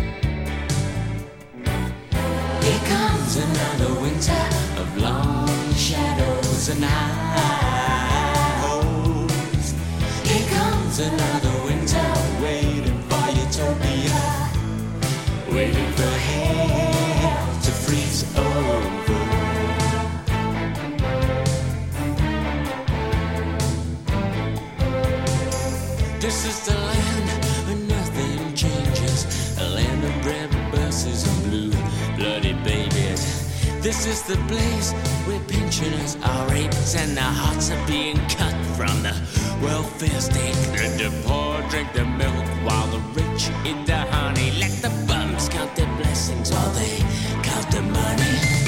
This 33.82 34.06
is 34.06 34.22
the 34.22 34.38
place 34.48 34.92
where 35.26 35.40
pensioners 35.48 36.16
are 36.22 36.48
raped 36.50 36.96
and 36.96 37.18
their 37.18 37.24
hearts 37.24 37.72
are 37.72 37.88
being 37.88 38.16
cut 38.30 38.54
from 38.78 39.02
the 39.02 39.12
welfare 39.60 40.22
state. 40.22 40.56
Let 40.78 41.00
the 41.00 41.10
poor 41.26 41.68
drink 41.68 41.92
the 41.94 42.06
milk 42.06 42.46
while 42.64 42.86
the 42.88 43.00
rich 43.20 43.50
eat 43.66 43.88
the 43.88 43.98
honey. 43.98 44.52
Let 44.60 44.72
the 44.84 44.90
bums 45.08 45.50
count 45.50 45.76
their 45.76 45.92
blessings 45.98 46.52
while 46.52 46.70
they 46.74 47.00
count 47.42 47.72
their 47.72 47.82
money. 47.82 48.61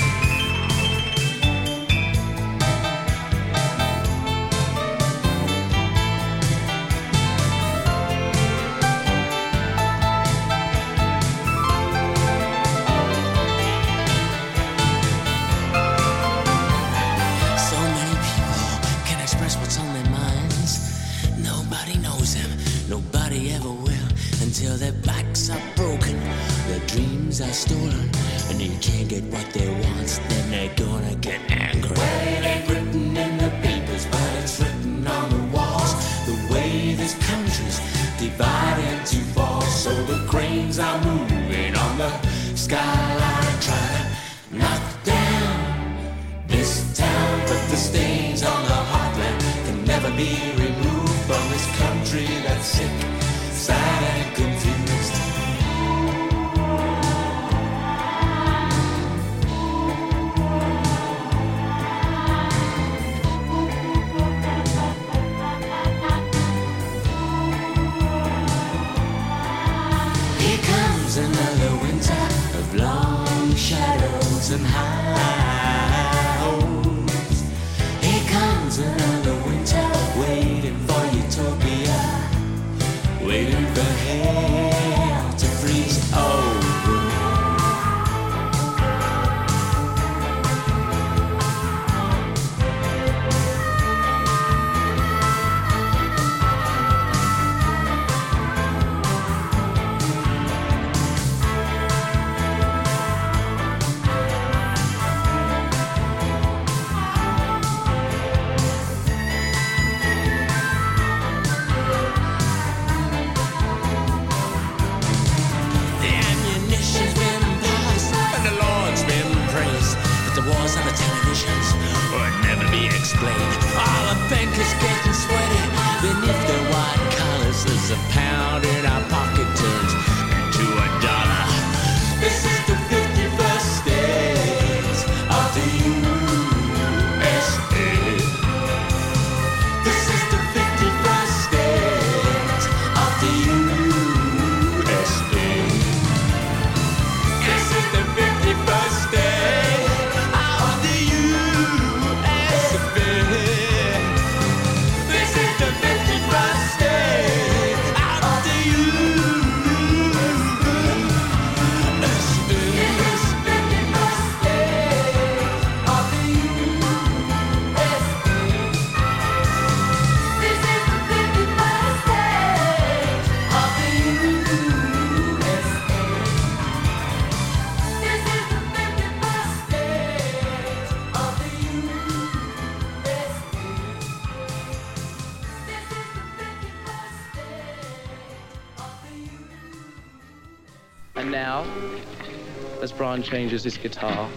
Changes 193.22 193.64
his 193.64 193.78
guitar, 193.78 194.28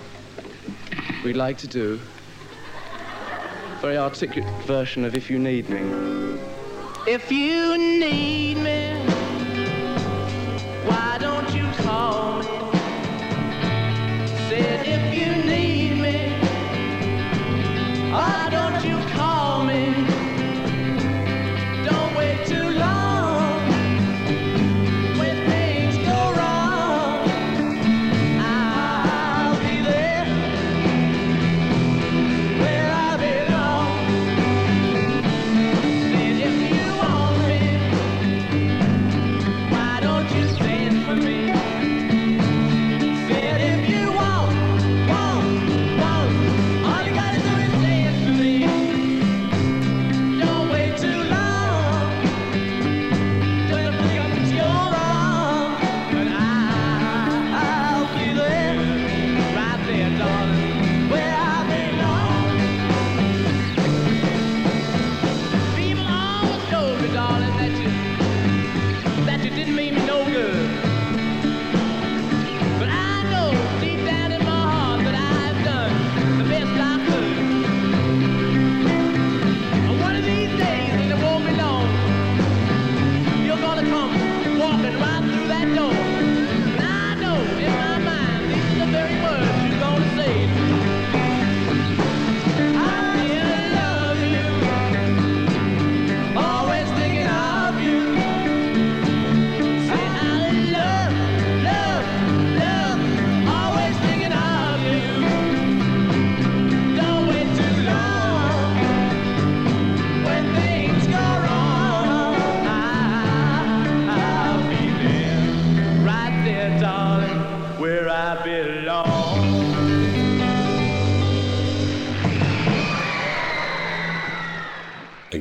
we 1.24 1.32
like 1.32 1.56
to 1.58 1.66
do 1.66 1.98
a 3.72 3.80
very 3.80 3.96
articulate 3.96 4.52
version 4.64 5.04
of 5.06 5.16
If 5.16 5.30
You 5.30 5.38
Need 5.38 5.70
Me. 5.70 5.80
If 7.06 7.32
you 7.32 7.78
need 7.78 8.58
me. 8.58 9.15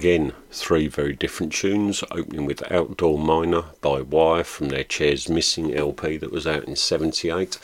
Again, 0.05 0.33
three 0.51 0.87
very 0.87 1.13
different 1.13 1.51
tunes, 1.51 2.03
opening 2.11 2.45
with 2.45 2.71
Outdoor 2.71 3.17
Miner 3.17 3.63
by 3.81 4.01
Wire 4.01 4.43
from 4.43 4.69
their 4.69 4.83
Chairs 4.83 5.27
Missing 5.27 5.73
LP 5.73 6.17
that 6.17 6.31
was 6.31 6.45
out 6.45 6.65
in 6.65 6.75
78. 6.75 7.57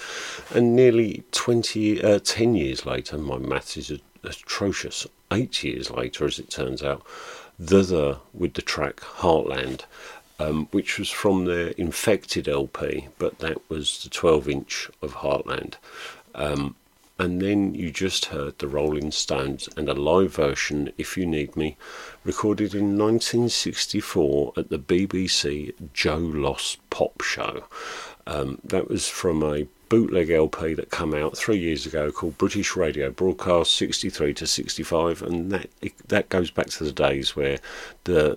And 0.52 0.76
nearly 0.76 1.24
20, 1.34 2.02
uh, 2.04 2.18
10 2.18 2.56
years 2.56 2.84
later, 2.84 3.20
my 3.20 3.38
maths 3.38 3.78
is 3.78 3.92
atrocious, 4.24 5.06
eight 5.32 5.64
years 5.64 5.92
later 5.92 6.26
as 6.26 6.40
it 6.40 6.50
turns 6.50 6.82
out, 6.82 7.06
The 7.60 7.84
The 7.84 8.18
with 8.34 8.56
the 8.56 8.64
track 8.64 9.02
Heartland. 9.02 9.82
Um, 10.40 10.68
which 10.72 10.98
was 10.98 11.12
from 11.12 11.46
their 11.46 11.68
Infected 11.78 12.48
LP, 12.48 13.10
but 13.20 13.38
that 13.38 13.60
was 13.70 14.02
the 14.02 14.10
12 14.10 14.50
inch 14.50 14.90
of 15.04 15.14
Heartland. 15.18 15.76
Um, 16.34 16.76
and 17.22 17.40
then 17.40 17.76
you 17.76 17.92
just 17.92 18.26
heard 18.26 18.58
the 18.58 18.68
Rolling 18.68 19.12
Stones 19.12 19.70
and 19.78 19.88
a 19.88 19.94
live 19.94 20.34
version, 20.34 20.92
If 20.98 21.16
You 21.16 21.28
Need 21.28 21.56
Me, 21.56 21.78
recorded 22.24 22.74
in 22.74 22.98
1964 22.98 24.54
at 24.58 24.70
the 24.70 24.80
BBC 24.80 25.72
Joe 25.94 26.18
Loss 26.18 26.78
Pop 26.90 27.22
Show. 27.22 27.66
Um, 28.26 28.58
that 28.64 28.90
was 28.90 29.08
from 29.08 29.44
a 29.44 29.68
bootleg 29.88 30.32
LP 30.32 30.74
that 30.74 30.90
came 30.90 31.14
out 31.14 31.38
three 31.38 31.60
years 31.60 31.86
ago 31.86 32.12
called 32.12 32.40
British 32.40 32.76
Radio 32.76 33.12
Broadcast 33.12 33.78
63 33.78 34.34
to 34.34 34.48
65, 34.48 35.22
and 35.22 35.52
that 35.52 35.70
that 36.08 36.30
goes 36.30 36.50
back 36.50 36.68
to 36.72 36.84
the 36.84 36.92
days 36.92 37.36
where 37.36 37.60
the 38.06 38.36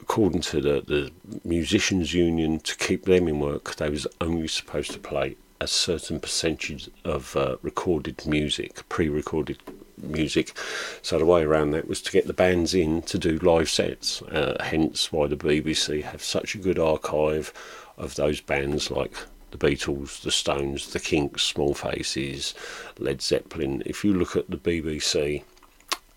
according 0.00 0.40
to 0.40 0.62
the, 0.62 0.80
the 0.86 1.10
musicians 1.44 2.14
union 2.14 2.60
to 2.60 2.76
keep 2.76 3.04
them 3.04 3.28
in 3.28 3.40
work 3.40 3.74
they 3.76 3.88
was 3.88 4.06
only 4.20 4.46
supposed 4.46 4.90
to 4.90 4.98
play 4.98 5.36
a 5.60 5.66
certain 5.66 6.20
percentage 6.20 6.90
of 7.04 7.36
uh, 7.36 7.56
recorded 7.62 8.26
music 8.26 8.88
pre-recorded 8.88 9.58
music 9.98 10.56
so 11.02 11.18
the 11.18 11.26
way 11.26 11.42
around 11.42 11.72
that 11.72 11.86
was 11.86 12.00
to 12.00 12.10
get 12.10 12.26
the 12.26 12.32
bands 12.32 12.74
in 12.74 13.02
to 13.02 13.18
do 13.18 13.38
live 13.38 13.68
sets 13.68 14.22
uh, 14.22 14.56
hence 14.64 15.12
why 15.12 15.26
the 15.26 15.36
bbc 15.36 16.02
have 16.02 16.22
such 16.22 16.54
a 16.54 16.58
good 16.58 16.78
archive 16.78 17.52
of 17.98 18.14
those 18.14 18.40
bands 18.40 18.90
like 18.90 19.12
the 19.50 19.58
Beatles, 19.58 20.22
the 20.22 20.30
Stones, 20.30 20.92
the 20.92 21.00
Kinks, 21.00 21.42
Small 21.42 21.74
Faces, 21.74 22.54
Led 22.98 23.20
Zeppelin. 23.20 23.82
If 23.84 24.04
you 24.04 24.14
look 24.14 24.36
at 24.36 24.48
the 24.48 24.56
BBC, 24.56 25.42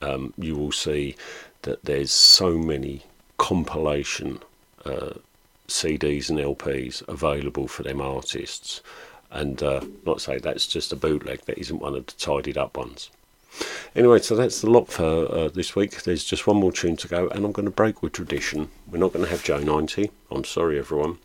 um, 0.01 0.33
you 0.37 0.55
will 0.55 0.71
see 0.71 1.15
that 1.63 1.83
there's 1.83 2.11
so 2.11 2.57
many 2.57 3.03
compilation 3.37 4.39
uh, 4.85 5.13
CDs 5.67 6.29
and 6.29 6.39
LPs 6.39 7.07
available 7.07 7.67
for 7.67 7.83
them 7.83 8.01
artists. 8.01 8.81
And 9.33 9.61
uh, 9.63 9.81
I 10.07 10.17
say, 10.17 10.37
that's 10.37 10.67
just 10.67 10.93
a 10.93 10.95
bootleg. 10.95 11.41
That 11.45 11.57
isn't 11.57 11.81
one 11.81 11.95
of 11.95 12.05
the 12.05 12.13
tidied 12.13 12.57
up 12.57 12.77
ones. 12.77 13.09
Anyway, 13.95 14.19
so 14.19 14.35
that's 14.35 14.61
the 14.61 14.69
lot 14.69 14.87
for 14.89 15.03
uh, 15.03 15.47
this 15.47 15.75
week. 15.75 16.03
There's 16.03 16.23
just 16.23 16.45
one 16.45 16.57
more 16.57 16.71
tune 16.71 16.97
to 16.97 17.07
go, 17.07 17.27
and 17.29 17.43
I'm 17.43 17.51
going 17.51 17.65
to 17.65 17.71
break 17.71 18.01
with 18.01 18.13
tradition. 18.13 18.69
We're 18.87 18.99
not 18.99 19.11
going 19.11 19.25
to 19.25 19.31
have 19.31 19.43
Joe 19.43 19.59
90. 19.59 20.11
I'm 20.31 20.43
sorry, 20.43 20.77
everyone. 20.77 21.17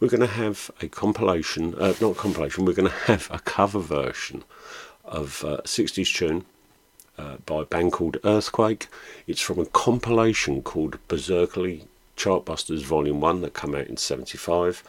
We're 0.00 0.08
going 0.08 0.20
to 0.20 0.26
have 0.26 0.70
a 0.82 0.88
compilation, 0.88 1.74
uh, 1.76 1.94
not 2.00 2.16
compilation, 2.16 2.64
we're 2.64 2.74
going 2.74 2.90
to 2.90 2.94
have 3.06 3.28
a 3.32 3.38
cover 3.38 3.80
version 3.80 4.44
of 5.04 5.44
uh, 5.44 5.58
60s 5.64 6.14
tune 6.14 6.44
uh, 7.16 7.36
by 7.46 7.62
a 7.62 7.66
band 7.66 7.92
called 7.92 8.18
Earth 8.24 8.52
Quake. 8.52 8.88
It's 9.26 9.40
from 9.40 9.58
a 9.58 9.66
compilation 9.66 10.62
called 10.62 10.98
Beserkley 11.08 11.86
Chartbusters 12.16 12.82
Volume 12.82 13.20
1 13.20 13.40
that 13.42 13.54
came 13.54 13.74
out 13.74 13.86
in 13.86 13.96
75. 13.96 14.84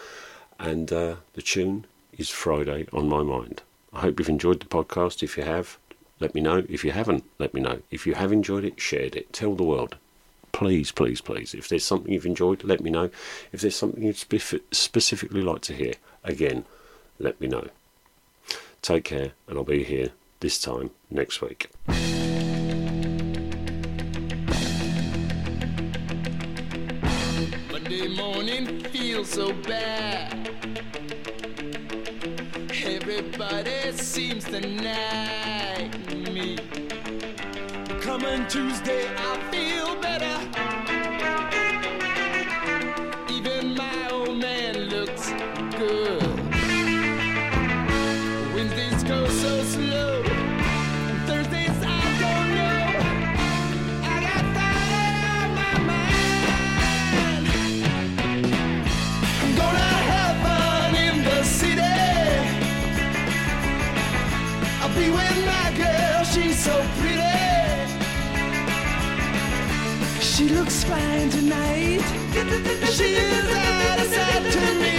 And 0.59 0.91
uh, 0.91 1.15
the 1.33 1.41
tune 1.41 1.85
is 2.19 2.29
Friday 2.29 2.85
on 2.91 3.07
My 3.07 3.23
Mind. 3.23 3.61
I 3.93 4.01
hope 4.01 4.19
you've 4.19 4.27
enjoyed 4.27 4.59
the 4.59 4.65
podcast. 4.65 5.23
If 5.23 5.37
you 5.37 5.43
have, 5.43 5.77
let 6.19 6.35
me 6.35 6.41
know. 6.41 6.65
If 6.67 6.83
you 6.83 6.91
haven't, 6.91 7.23
let 7.39 7.53
me 7.53 7.61
know. 7.61 7.79
If 7.91 8.05
you 8.05 8.13
have 8.15 8.33
enjoyed 8.33 8.65
it, 8.65 8.81
shared 8.81 9.15
it. 9.15 9.31
Tell 9.31 9.55
the 9.55 9.63
world. 9.63 9.95
Please, 10.51 10.91
please, 10.91 11.21
please. 11.21 11.53
If 11.53 11.69
there's 11.69 11.85
something 11.85 12.11
you've 12.11 12.25
enjoyed, 12.25 12.65
let 12.65 12.81
me 12.81 12.89
know. 12.89 13.09
If 13.53 13.61
there's 13.61 13.77
something 13.77 14.03
you'd 14.03 14.17
specifically 14.17 15.41
like 15.41 15.61
to 15.61 15.73
hear, 15.73 15.93
again, 16.25 16.65
let 17.19 17.39
me 17.39 17.47
know. 17.47 17.69
Take 18.81 19.05
care, 19.05 19.31
and 19.47 19.57
I'll 19.57 19.63
be 19.63 19.85
here 19.85 20.09
this 20.41 20.59
time 20.59 20.91
next 21.09 21.41
week. 21.41 21.69
Monday 27.71 28.13
morning 28.13 28.83
feels 28.83 29.29
so 29.29 29.53
bad. 29.53 30.38
Seems 34.39 34.61
to 34.61 34.69
nag 34.83 36.31
me. 36.31 36.57
Coming 38.01 38.45
Tuesday, 38.47 39.07
I 39.17 39.37
feel 39.51 39.95
better. 40.01 40.28
She's 66.41 66.59
so 66.59 66.75
pretty. 66.99 67.19
She 70.21 70.49
looks 70.49 70.83
fine 70.83 71.29
tonight. 71.29 72.03
She 72.95 73.15
is 73.15 73.45
out 73.51 73.99
of 73.99 74.07
sight 74.15 74.43
to 74.55 74.65
me. 74.83 74.97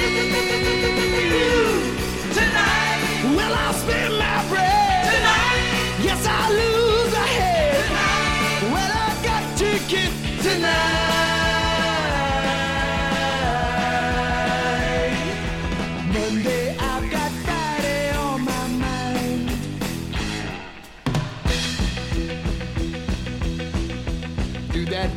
Tonight, 2.39 3.01
well, 3.37 3.55
I'll 3.55 3.75
spend 3.75 4.19
my 4.19 4.39
bread. 4.51 5.05
Tonight, 5.15 6.05
yes, 6.07 6.27
I'll 6.27 6.53
lose 6.53 7.15
a 7.15 7.27
head. 7.37 7.85
Tonight, 7.87 8.73
well, 8.75 8.93
I 9.07 9.11
got 9.25 9.43
ticket 9.59 10.13
tonight. 10.43 11.30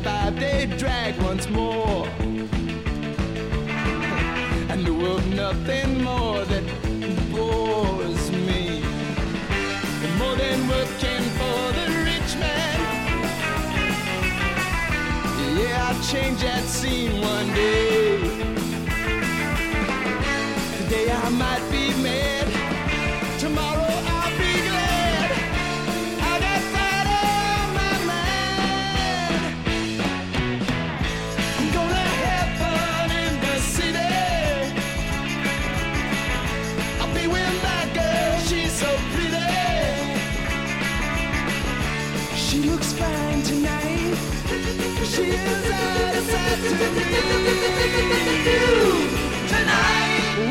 Do 0.04 0.10
that 0.10 0.24
five 0.24 0.38
day 0.38 0.66
drag 0.76 1.16
once 1.22 1.48
more. 1.48 2.06
I 4.68 4.76
know 4.76 5.16
of 5.16 5.26
nothing 5.34 6.02
more 6.02 6.44
that 6.44 6.64
bores 7.32 8.30
me. 8.30 8.82
More 10.18 10.36
than 10.36 10.68
working 10.68 11.24
for 11.38 11.60
the 11.78 11.86
rich 12.08 12.36
man. 12.36 12.80
Yeah, 15.56 15.88
I'll 15.88 16.02
change 16.02 16.40
that 16.42 16.64
scene 16.64 17.22
one 17.22 17.48
day. 17.54 18.18
Today 20.80 21.10
I 21.12 21.28
might 21.30 21.73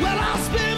well, 0.00 0.18
I'll 0.18 0.38
spend 0.38 0.73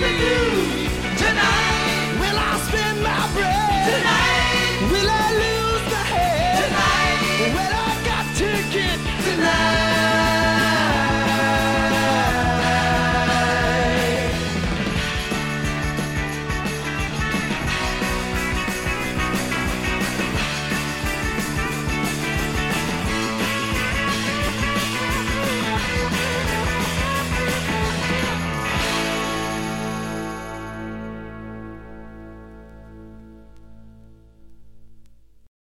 with 0.00 0.20
you. 0.20 0.63